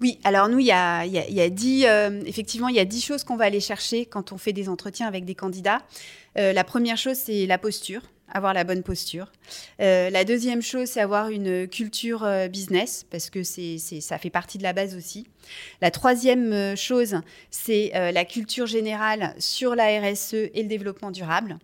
Oui, 0.00 0.18
alors 0.24 0.48
nous, 0.48 0.58
il 0.58 0.66
y 0.66 0.72
a, 0.72 1.48
dix, 1.48 1.84
effectivement, 2.26 2.68
il 2.68 2.76
y 2.76 2.80
a 2.80 2.84
dix 2.84 3.02
choses 3.02 3.24
qu'on 3.24 3.36
va 3.36 3.44
aller 3.44 3.60
chercher 3.60 4.04
quand 4.04 4.32
on 4.32 4.38
fait 4.38 4.52
des 4.52 4.68
entretiens 4.68 5.06
avec 5.06 5.24
des 5.24 5.34
candidats. 5.34 5.80
la 6.34 6.64
première 6.64 6.98
chose, 6.98 7.16
c'est 7.16 7.46
la 7.46 7.56
posture 7.56 8.02
avoir 8.32 8.54
la 8.54 8.64
bonne 8.64 8.82
posture. 8.82 9.30
Euh, 9.80 10.10
la 10.10 10.24
deuxième 10.24 10.62
chose, 10.62 10.88
c'est 10.88 11.00
avoir 11.00 11.28
une 11.28 11.68
culture 11.68 12.24
euh, 12.24 12.48
business, 12.48 13.06
parce 13.10 13.30
que 13.30 13.42
c'est, 13.42 13.78
ça 13.78 14.18
fait 14.18 14.30
partie 14.30 14.58
de 14.58 14.62
la 14.62 14.72
base 14.72 14.94
aussi. 14.94 15.26
La 15.80 15.90
troisième 15.90 16.52
euh, 16.52 16.76
chose, 16.76 17.20
c'est 17.50 17.92
la 17.94 18.24
culture 18.24 18.66
générale 18.66 19.34
sur 19.38 19.74
la 19.74 20.00
RSE 20.00 20.34
et 20.34 20.62
le 20.62 20.68
développement 20.68 21.10
durable. 21.10 21.58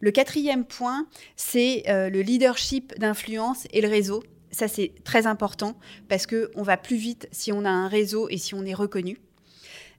Le 0.00 0.10
quatrième 0.10 0.64
point, 0.64 1.06
c'est 1.36 1.82
le 1.86 2.20
leadership 2.20 2.96
d'influence 2.98 3.66
et 3.72 3.80
le 3.80 3.88
réseau. 3.88 4.22
Ça, 4.50 4.68
c'est 4.68 4.92
très 5.04 5.26
important 5.26 5.76
parce 6.08 6.26
qu'on 6.26 6.62
va 6.62 6.76
plus 6.76 6.96
vite 6.96 7.28
si 7.32 7.52
on 7.52 7.64
a 7.64 7.70
un 7.70 7.88
réseau 7.88 8.28
et 8.30 8.38
si 8.38 8.54
on 8.54 8.64
est 8.64 8.74
reconnu. 8.74 9.18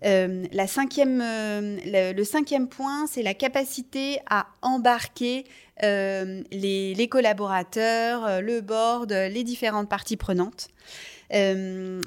Euh, 0.06 0.46
la 0.52 0.68
cinquième, 0.68 1.22
euh, 1.22 2.14
le, 2.14 2.24
cinquième 2.24 2.68
point, 2.68 3.08
c'est 3.08 3.24
la 3.24 3.34
capacité 3.34 4.20
à 4.30 4.48
embarquer 4.62 5.46
euh, 5.84 6.44
les, 6.52 7.08
collaborateurs, 7.10 8.42
le 8.42 8.62
board, 8.62 9.12
les 9.12 9.44
différentes 9.44 9.90
parties 9.90 10.18
prenantes. 10.18 10.70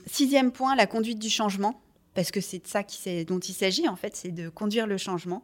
sixième 0.07 0.53
point, 0.53 0.77
la 0.77 0.87
conduite 0.87 1.19
du 1.19 1.31
changement 1.31 1.81
parce 2.13 2.33
que 2.33 2.41
c'est 2.41 2.59
de 2.59 2.67
ça 2.67 2.83
qui, 2.83 3.25
dont 3.25 3.39
il 3.39 3.55
s'agit 3.55 3.89
en 3.89 3.95
fait, 3.95 4.17
c'est 4.17 4.33
de 4.33 4.49
conduire 4.49 4.89
le 4.89 4.99
changement. 4.99 5.43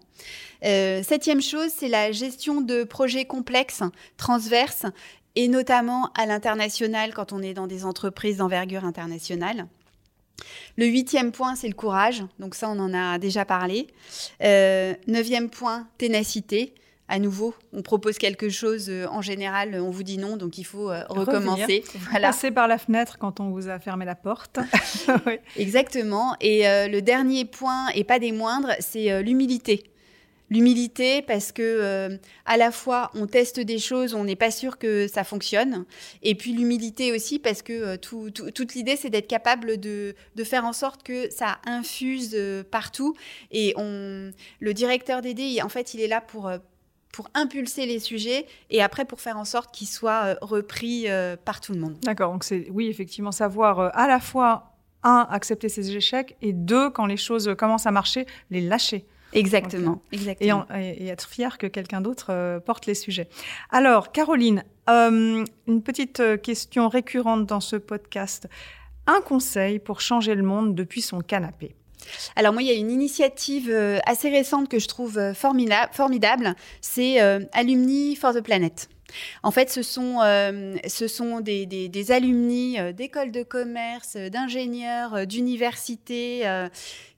septième 0.63 1.41
chose, 1.41 1.71
c'est 1.75 1.89
la 1.89 2.11
gestion 2.11 2.61
de 2.61 2.83
projets 2.83 3.25
complexes, 3.25 3.83
transverses, 4.17 4.85
et 5.37 5.49
notamment 5.49 6.11
à 6.15 6.27
l'international 6.27 7.15
quand 7.15 7.33
on 7.33 7.43
est 7.43 7.55
dans 7.55 7.67
des 7.67 7.85
entreprises 7.85 8.39
d'envergure 8.39 8.85
internationale. 8.85 9.67
Le 10.77 10.87
huitième 10.87 11.33
point, 11.33 11.55
c'est 11.55 11.69
le 11.69 11.75
courage. 11.75 12.25
Donc 12.39 12.55
ça, 12.55 12.69
on 12.69 12.79
en 12.79 12.93
a 12.93 13.19
déjà 13.19 13.45
parlé. 13.45 13.87
Euh, 14.43 14.95
neuvième 15.07 15.49
point, 15.49 15.87
ténacité. 15.99 16.75
À 17.09 17.21
nouveau, 17.21 17.55
on 17.73 17.83
propose 17.83 18.19
quelque 18.19 18.49
chose, 18.49 18.87
euh, 18.89 19.07
en 19.09 19.23
général, 19.23 19.81
on 19.81 19.91
vous 19.91 20.03
dit 20.03 20.19
non, 20.19 20.37
donc 20.37 20.59
il 20.59 20.65
faut 20.65 20.91
euh, 20.91 21.05
recommencer. 21.09 21.85
Voilà. 22.11 22.29
Passer 22.29 22.51
par 22.51 22.67
la 22.67 22.79
fenêtre 22.79 23.17
quand 23.19 23.39
on 23.39 23.51
vous 23.51 23.69
a 23.69 23.79
fermé 23.79 24.05
la 24.05 24.17
porte. 24.17 24.59
Exactement. 25.57 26.35
Et 26.41 26.63
le 26.65 27.01
dernier 27.01 27.45
point, 27.45 27.89
et 27.95 28.03
pas 28.03 28.19
des 28.19 28.33
moindres, 28.33 28.73
c'est 28.81 29.23
l'humilité. 29.23 29.85
L'humilité, 30.49 31.23
parce 31.23 31.51
que 31.51 31.63
euh, 31.63 32.17
à 32.45 32.57
la 32.57 32.71
fois 32.71 33.11
on 33.15 33.27
teste 33.27 33.59
des 33.59 33.79
choses, 33.79 34.15
on 34.15 34.25
n'est 34.25 34.37
pas 34.37 34.53
sûr 34.53 34.79
que 34.79 35.09
ça 35.09 35.25
fonctionne, 35.25 35.85
et 36.23 36.37
puis 36.37 36.53
l'humilité 36.53 37.13
aussi, 37.13 37.41
parce 37.41 37.63
que 37.63 37.73
euh, 37.73 37.97
toute 37.97 38.75
l'idée 38.75 38.95
c'est 38.95 39.11
d'être 39.11 39.27
capable 39.27 39.79
de, 39.79 40.15
faire 40.45 40.65
en 40.65 40.73
sorte 40.73 41.03
que 41.03 41.29
ça 41.31 41.59
infuse 41.67 42.33
euh, 42.35 42.63
partout. 42.63 43.17
Et 43.51 43.75
on, 43.77 44.31
le 44.61 44.75
directeur 44.75 45.21
d'aider, 45.21 45.61
en 45.63 45.69
fait, 45.69 45.95
il 45.95 46.01
est 46.01 46.09
là 46.09 46.21
pour 46.21 46.51
pour 47.13 47.31
impulser 47.33 47.87
les 47.87 47.99
sujets 47.99 48.45
et 48.69 48.83
après 48.83 49.07
pour 49.07 49.23
faire 49.23 49.39
en 49.39 49.47
sorte 49.47 49.75
qu'ils 49.75 49.89
soient 49.89 50.37
repris 50.43 51.07
par 51.47 51.63
tout 51.63 51.73
le 51.73 51.81
monde. 51.81 51.97
D'accord, 52.03 52.31
donc 52.31 52.45
c'est 52.45 52.69
oui 52.71 52.89
effectivement 52.89 53.33
savoir 53.33 53.97
à 53.97 54.07
la 54.07 54.21
fois 54.21 54.77
un 55.03 55.27
accepter 55.31 55.69
ses 55.71 55.97
échecs 55.97 56.37
et 56.43 56.53
deux 56.53 56.91
quand 56.91 57.07
les 57.07 57.17
choses 57.17 57.55
commencent 57.57 57.87
à 57.87 57.91
marcher 57.91 58.27
les 58.51 58.61
lâcher. 58.61 59.07
Exactement. 59.33 60.01
exactement. 60.13 60.67
Et, 60.75 61.09
être 61.09 61.29
fier 61.29 61.59
que 61.59 61.67
quelqu'un 61.67 62.01
d'autre 62.01 62.29
euh, 62.31 62.61
porte 62.61 62.87
les 62.87 62.95
sujets. 62.95 63.29
Alors, 63.71 64.13
Caroline, 64.13 64.65
euh, 64.89 65.45
une 65.67 65.83
petite 65.83 66.21
euh, 66.21 66.37
question 66.37 66.89
récurrente 66.89 67.47
dans 67.47 67.61
ce 67.61 67.77
podcast. 67.77 68.49
Un 69.07 69.21
conseil 69.21 69.79
pour 69.79 70.01
changer 70.01 70.35
le 70.35 70.43
monde 70.43 70.75
depuis 70.75 71.03
son 71.03 71.21
canapé 71.21 71.75
alors 72.37 72.53
moi, 72.53 72.63
il 72.63 72.69
y 72.69 72.71
a 72.71 72.75
une 72.75 72.91
initiative 72.91 73.75
assez 74.05 74.29
récente 74.29 74.69
que 74.69 74.79
je 74.79 74.87
trouve 74.87 75.33
formidable, 75.35 76.55
c'est 76.81 77.19
Alumni 77.53 78.15
for 78.15 78.33
the 78.33 78.43
Planet. 78.43 78.89
En 79.43 79.51
fait, 79.51 79.71
ce 79.71 79.83
sont, 79.83 80.19
ce 80.87 81.09
sont 81.09 81.41
des, 81.41 81.67
des 81.67 82.13
alumni 82.13 82.77
d'écoles 82.93 83.33
de 83.33 83.43
commerce, 83.43 84.17
d'ingénieurs, 84.17 85.27
d'universités 85.27 86.45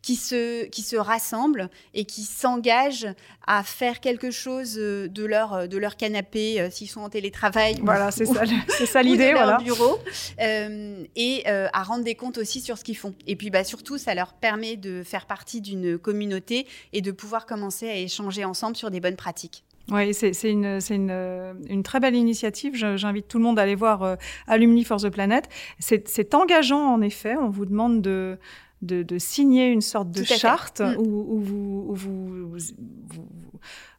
qui 0.02 0.16
se, 0.16 0.64
qui 0.64 0.80
se 0.80 0.96
rassemblent 0.96 1.68
et 1.92 2.04
qui 2.04 2.22
s'engagent 2.22 3.08
à 3.46 3.62
faire 3.62 4.00
quelque 4.00 4.30
chose 4.30 4.76
euh, 4.78 5.06
de 5.06 5.24
leur, 5.24 5.52
euh, 5.52 5.66
de 5.66 5.76
leur 5.76 5.96
canapé 5.96 6.60
euh, 6.60 6.70
s'ils 6.70 6.88
sont 6.88 7.00
en 7.02 7.10
télétravail. 7.10 7.78
Voilà, 7.82 8.10
c'est 8.10 8.24
ça, 8.34 8.42
c'est 8.68 8.86
ça 8.86 9.02
l'idée. 9.02 9.32
Voilà. 9.32 9.58
bureau 9.58 9.98
et 10.38 11.42
à 11.46 11.82
rendre 11.82 12.04
des 12.04 12.14
comptes 12.14 12.38
aussi 12.38 12.60
sur 12.60 12.78
ce 12.78 12.84
qu'ils 12.84 12.96
font. 12.96 13.14
Et 13.26 13.36
puis 13.36 13.50
bah, 13.50 13.64
surtout, 13.64 13.98
ça 13.98 14.14
leur 14.14 14.32
permet 14.32 14.76
de 14.76 15.02
faire 15.02 15.26
partie 15.26 15.60
d'une 15.60 15.98
communauté 15.98 16.66
et 16.92 17.02
de 17.02 17.10
pouvoir 17.10 17.44
commencer 17.44 17.88
à 17.88 17.94
échanger 17.94 18.44
ensemble 18.46 18.76
sur 18.76 18.90
des 18.90 19.00
bonnes 19.00 19.16
pratiques. 19.16 19.64
Oui, 19.90 20.12
c'est 20.12 20.50
une, 20.50 20.78
une, 20.90 21.56
une, 21.68 21.82
très 21.82 22.00
belle 22.00 22.14
initiative. 22.14 22.74
J'invite 22.74 23.28
tout 23.28 23.38
le 23.38 23.44
monde 23.44 23.58
à 23.58 23.62
aller 23.62 23.74
voir 23.74 24.16
Alumni 24.46 24.84
for 24.84 25.00
the 25.00 25.08
Planet. 25.08 25.48
C'est 25.78 26.34
engageant, 26.34 26.92
en 26.94 27.00
effet. 27.00 27.36
On 27.36 27.48
vous 27.48 27.64
demande 27.64 28.02
de, 28.02 28.38
de, 28.82 29.18
signer 29.18 29.68
une 29.68 29.80
sorte 29.80 30.10
de 30.10 30.22
charte 30.24 30.80
mm. 30.80 30.96
où, 30.98 31.40
vous, 31.40 31.94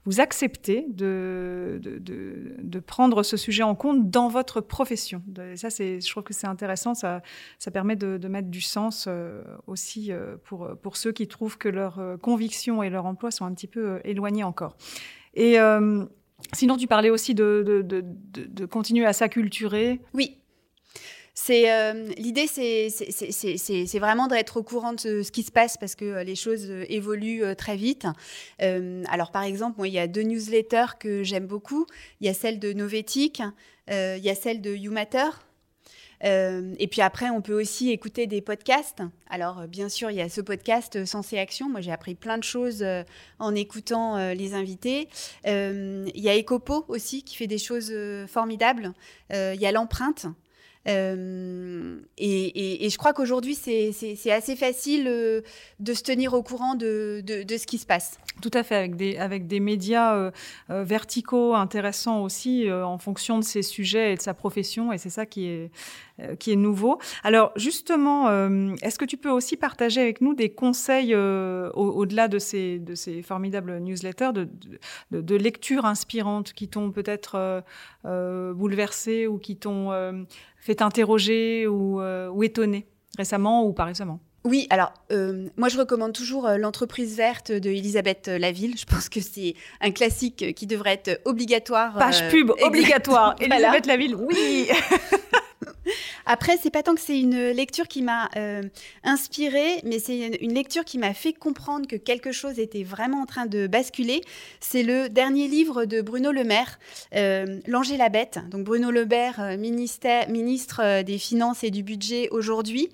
vous, 0.05 0.19
acceptez 0.19 0.85
de, 0.89 1.79
de, 1.81 2.79
prendre 2.79 3.23
ce 3.23 3.37
sujet 3.37 3.63
en 3.63 3.75
compte 3.75 4.09
dans 4.09 4.29
votre 4.29 4.61
profession. 4.61 5.21
ça, 5.55 5.69
je 5.69 6.09
trouve 6.09 6.23
que 6.23 6.33
c'est 6.33 6.47
intéressant. 6.47 6.93
Ça, 6.95 7.21
ça 7.57 7.71
permet 7.71 7.95
de, 7.95 8.27
mettre 8.27 8.49
du 8.49 8.61
sens 8.61 9.05
euh, 9.07 9.43
aussi 9.67 10.11
euh, 10.11 10.37
pour, 10.43 10.69
pour 10.81 10.97
ceux 10.97 11.11
qui 11.11 11.27
trouvent 11.27 11.57
que 11.57 11.69
leurs 11.69 11.99
euh, 11.99 12.17
convictions 12.17 12.83
et 12.83 12.89
leur 12.89 13.05
emploi 13.05 13.31
sont 13.31 13.45
un 13.45 13.53
petit 13.53 13.67
peu 13.67 13.99
éloignés 14.03 14.43
encore. 14.43 14.75
Et 15.35 15.57
sinon, 16.53 16.77
tu 16.77 16.87
parlais 16.87 17.09
aussi 17.09 17.33
de, 17.35 17.83
de 17.83 18.65
continuer 18.65 19.05
à 19.05 19.13
s'acculturer. 19.13 19.99
Oui, 20.13 20.39
euh, 21.49 22.07
l'idée, 22.17 22.47
c'est 22.47 23.99
vraiment 23.99 24.27
d'être 24.27 24.57
au 24.57 24.63
courant 24.63 24.93
de 24.93 24.99
ce, 24.99 25.31
qui 25.31 25.43
se 25.43 25.51
passe 25.51 25.77
parce 25.77 25.95
que 25.95 26.05
euh, 26.05 26.23
les 26.23 26.35
choses 26.35 26.69
euh, 26.69 26.85
évoluent 26.89 27.43
très 27.55 27.75
vite. 27.75 28.05
alors, 28.59 29.31
par 29.31 29.43
exemple, 29.43 29.77
moi, 29.77 29.87
il 29.87 29.93
y 29.93 29.99
a 29.99 30.07
deux 30.07 30.21
newsletters 30.21 30.97
que 30.99 31.23
j'aime 31.23 31.47
beaucoup. 31.47 31.85
Il 32.21 32.27
y 32.27 32.29
a 32.29 32.33
celle 32.33 32.59
de 32.59 32.73
Novetic, 32.73 33.41
il 33.89 34.21
y 34.23 34.29
a 34.29 34.35
celle 34.35 34.61
de 34.61 34.75
YouMatter. 34.75 35.29
Et 36.21 36.87
puis 36.91 37.01
après, 37.01 37.29
on 37.29 37.41
peut 37.41 37.59
aussi 37.59 37.91
écouter 37.91 38.27
des 38.27 38.41
podcasts. 38.41 39.01
Alors, 39.29 39.67
bien 39.67 39.89
sûr, 39.89 40.11
il 40.11 40.17
y 40.17 40.21
a 40.21 40.29
ce 40.29 40.41
podcast 40.41 41.05
Sens 41.05 41.31
et 41.33 41.39
Action. 41.39 41.69
Moi, 41.69 41.81
j'ai 41.81 41.91
appris 41.91 42.15
plein 42.15 42.37
de 42.37 42.43
choses 42.43 42.85
en 43.39 43.55
écoutant 43.55 44.33
les 44.33 44.53
invités. 44.53 45.07
il 45.45 46.11
y 46.13 46.29
a 46.29 46.37
Ecopo 46.37 46.85
aussi 46.87 47.23
qui 47.23 47.35
fait 47.35 47.47
des 47.47 47.57
choses 47.57 47.93
formidables. 48.27 48.93
il 49.31 49.59
y 49.59 49.65
a 49.65 49.71
l'empreinte. 49.71 50.27
Euh, 50.89 51.99
et, 52.17 52.89
je 52.89 52.97
crois 52.97 53.13
qu'aujourd'hui, 53.13 53.55
c'est 53.55 54.31
assez 54.31 54.55
facile 54.55 55.07
euh, 55.07 55.41
de 55.79 55.93
se 55.93 56.03
tenir 56.03 56.33
au 56.33 56.43
courant 56.43 56.75
de, 56.75 57.23
ce 57.27 57.65
qui 57.65 57.77
se 57.77 57.85
passe. 57.85 58.19
Tout 58.41 58.51
à 58.53 58.63
fait, 58.63 58.75
avec 59.19 59.47
des, 59.47 59.59
médias 59.59 60.15
euh, 60.15 60.31
verticaux 60.69 61.53
intéressants 61.53 62.23
aussi 62.23 62.71
en 62.71 62.97
fonction 62.97 63.37
de 63.37 63.43
ses 63.43 63.61
sujets 63.61 64.13
et 64.13 64.15
de 64.15 64.21
sa 64.21 64.33
profession. 64.33 64.91
Et 64.91 64.97
c'est 64.97 65.09
ça 65.09 65.25
qui 65.25 65.45
est, 65.45 66.55
nouveau. 66.55 66.99
Alors 67.23 67.51
justement, 67.55 68.29
est-ce 68.81 68.97
que 68.97 69.05
tu 69.05 69.17
peux 69.17 69.29
aussi 69.29 69.55
partager 69.55 70.01
avec 70.01 70.21
nous 70.21 70.33
des 70.33 70.49
conseils 70.49 71.15
au-delà 71.15 72.27
de, 72.27 72.39
ces, 72.39 72.81
formidables 73.23 73.79
newsletters, 73.79 74.31
de 75.11 75.35
lectures 75.35 75.85
inspirantes 75.85 76.53
qui 76.53 76.67
t'ont 76.67 76.91
peut-être 76.91 77.63
bouleversé 78.03 79.27
ou 79.27 79.37
qui 79.37 79.57
t'ont 79.57 79.91
fait 80.59 80.81
interroger 80.81 81.67
ou, 81.67 82.01
euh, 82.01 82.29
ou 82.29 82.43
étonner 82.43 82.87
récemment 83.17 83.65
ou 83.65 83.73
pas 83.73 83.85
récemment? 83.85 84.19
Oui, 84.45 84.67
alors 84.69 84.93
euh, 85.11 85.47
moi 85.57 85.67
je 85.67 85.77
recommande 85.77 86.13
toujours 86.13 86.47
euh, 86.47 86.57
l'entreprise 86.57 87.17
verte 87.17 87.51
de 87.51 87.69
Elisabeth 87.69 88.27
Laville. 88.27 88.77
Je 88.77 88.85
pense 88.85 89.09
que 89.09 89.19
c'est 89.19 89.53
un 89.81 89.91
classique 89.91 90.55
qui 90.55 90.65
devrait 90.65 90.93
être 91.03 91.21
obligatoire. 91.25 91.97
Page 91.97 92.29
pub 92.29 92.51
obligatoire. 92.63 93.35
Elisabeth 93.41 93.85
Laville, 93.85 94.15
oui. 94.15 94.69
Après, 96.31 96.57
c'est 96.61 96.69
pas 96.69 96.83
tant 96.83 96.93
que 96.93 97.01
c'est 97.01 97.19
une 97.19 97.49
lecture 97.49 97.87
qui 97.87 98.03
m'a 98.03 98.29
euh, 98.35 98.61
inspirée, 99.03 99.81
mais 99.83 99.97
c'est 99.97 100.37
une 100.41 100.53
lecture 100.53 100.85
qui 100.85 100.99
m'a 100.99 101.15
fait 101.15 101.33
comprendre 101.33 101.87
que 101.87 101.95
quelque 101.95 102.31
chose 102.31 102.59
était 102.59 102.83
vraiment 102.83 103.23
en 103.23 103.25
train 103.25 103.47
de 103.47 103.65
basculer. 103.65 104.21
C'est 104.59 104.83
le 104.83 105.09
dernier 105.09 105.47
livre 105.47 105.85
de 105.85 106.01
Bruno 106.01 106.31
Le 106.31 106.43
Maire, 106.43 106.77
euh, 107.15 107.59
L'Ange 107.65 107.91
et 107.91 107.97
la 107.97 108.09
Bête. 108.09 108.37
Donc 108.51 108.63
Bruno 108.63 108.91
Le 108.91 109.07
Maire, 109.07 109.39
euh, 109.39 109.57
ministre 109.57 111.01
des 111.01 111.17
Finances 111.17 111.63
et 111.63 111.71
du 111.71 111.81
Budget 111.81 112.29
aujourd'hui. 112.29 112.89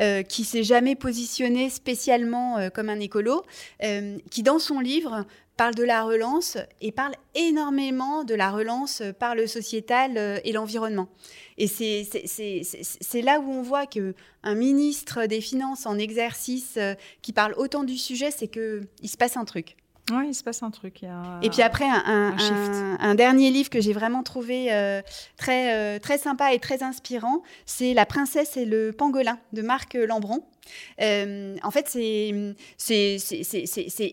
Euh, 0.00 0.22
qui 0.22 0.44
s'est 0.44 0.62
jamais 0.62 0.94
positionné 0.94 1.68
spécialement 1.68 2.70
comme 2.70 2.88
un 2.88 2.98
écolo, 2.98 3.44
qui 4.30 4.42
dans 4.42 4.58
son 4.58 4.80
livre 4.80 5.26
parle 5.56 5.74
de 5.74 5.82
la 5.82 6.02
relance 6.02 6.56
et 6.80 6.92
parle 6.92 7.14
énormément 7.34 8.24
de 8.24 8.34
la 8.34 8.50
relance 8.50 9.02
par 9.18 9.34
le 9.34 9.46
sociétal 9.46 10.16
euh, 10.16 10.38
et 10.44 10.52
l'environnement. 10.52 11.08
Et 11.58 11.66
c'est 11.66 13.22
là 13.22 13.40
où 13.40 13.50
on 13.50 13.62
voit 13.62 13.86
que 13.86 14.14
un 14.42 14.54
ministre 14.54 15.26
des 15.26 15.40
Finances 15.40 15.86
en 15.86 15.98
exercice 15.98 16.74
euh, 16.76 16.94
qui 17.20 17.32
parle 17.32 17.54
autant 17.56 17.84
du 17.84 17.96
sujet, 17.96 18.30
c'est 18.30 18.48
qu'il 18.48 19.08
se 19.08 19.16
passe 19.16 19.36
un 19.36 19.44
truc. 19.44 19.76
Oui, 20.10 20.28
il 20.28 20.34
se 20.34 20.42
passe 20.42 20.62
un 20.64 20.70
truc. 20.70 21.04
et 21.42 21.48
puis 21.48 21.62
après, 21.62 21.84
un, 21.86 22.36
un, 22.98 23.14
dernier 23.14 23.50
livre 23.50 23.70
que 23.70 23.80
j'ai 23.80 23.92
vraiment 23.92 24.24
trouvé 24.24 24.72
euh, 24.72 25.00
très, 25.36 26.00
très 26.00 26.18
sympa 26.18 26.52
et 26.52 26.58
très 26.58 26.82
inspirant, 26.82 27.42
c'est 27.66 27.94
La 27.94 28.04
princesse 28.04 28.56
et 28.56 28.64
le 28.64 28.90
pangolin 28.90 29.38
de 29.52 29.62
Marc 29.62 29.94
Lambron. 29.94 30.44
Euh, 31.00 31.56
en 31.62 31.70
fait, 31.70 31.88
c'est 31.88 32.30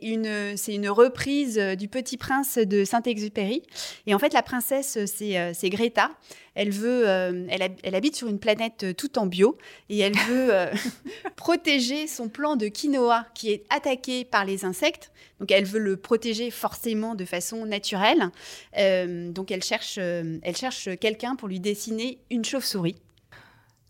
une, 0.02 0.90
reprise 0.90 1.58
du 1.58 1.88
Petit 1.88 2.18
Prince 2.18 2.58
de 2.58 2.84
Saint-Exupéry. 2.84 3.64
Et 4.08 4.14
en 4.14 4.20
fait, 4.20 4.34
la 4.34 4.44
princesse, 4.44 4.98
c'est 5.06 5.38
euh, 5.40 5.54
Greta. 5.64 6.12
Elle, 6.56 6.72
veut, 6.72 7.08
euh, 7.08 7.48
elle, 7.50 7.96
habite 7.96 8.16
sur 8.16 8.28
une 8.28 8.40
planète 8.40 8.86
tout 8.98 9.18
en 9.18 9.28
bio 9.28 9.58
et 9.88 10.00
elle 10.00 10.18
veut 10.28 10.52
protéger 11.38 12.08
son 12.08 12.28
plan 12.28 12.56
de 12.58 12.68
quinoa 12.68 13.26
qui 13.34 13.52
est 13.52 13.64
attaqué 13.70 14.26
par 14.26 14.44
les 14.44 14.66
insectes. 14.66 15.12
Donc, 15.40 15.52
elle 15.52 15.64
veut 15.64 15.80
le 15.80 15.96
protéger 15.96 16.52
forcément 16.52 17.16
de 17.16 17.24
façon 17.24 17.66
naturelle. 17.66 18.30
donc, 19.32 19.52
elle 19.52 19.64
cherche 19.64 20.00
quelqu'un 21.00 21.36
pour 21.36 21.48
lui 21.48 21.62
dessiner 21.62 22.18
une 22.30 22.44
chauve-souris. 22.44 22.98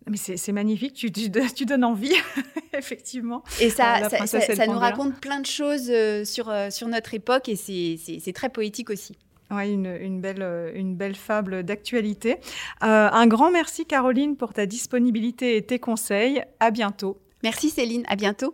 Mais 0.10 0.18
c'est 0.18 0.52
magnifique, 0.52 0.94
tu, 0.94 1.12
tu, 1.12 1.30
donnes 1.66 1.84
envie, 1.84 2.14
effectivement. 2.74 3.44
Et 3.62 3.70
ça, 3.70 4.10
ça, 4.10 4.42
ça, 4.42 4.68
nous 4.68 4.80
raconte 4.80 5.20
plein 5.20 5.40
de 5.40 5.46
choses 5.46 5.90
euh, 5.90 6.26
sur, 6.26 6.50
euh, 6.50 6.70
sur 6.70 6.88
notre 6.88 7.14
époque 7.14 7.50
et 7.50 7.56
c'est 7.56 8.34
très 8.34 8.50
poétique 8.50 8.90
aussi. 8.90 9.18
Oui, 9.52 9.72
une, 9.72 9.98
une, 10.00 10.22
belle, 10.22 10.44
euh, 10.44 10.72
une 10.76 10.96
belle 10.96 11.16
fable 11.16 11.64
d'actualité. 11.64 12.38
un 12.82 13.28
grand 13.28 13.52
merci, 13.52 13.86
Caroline, 13.86 14.36
pour 14.36 14.54
ta 14.54 14.66
disponibilité 14.66 15.58
et 15.58 15.64
tes 15.64 15.80
conseils. 15.80 16.44
À 16.60 16.70
bientôt. 16.70 17.20
Merci, 17.44 17.70
Céline. 17.70 18.04
À 18.08 18.16
bientôt. 18.16 18.54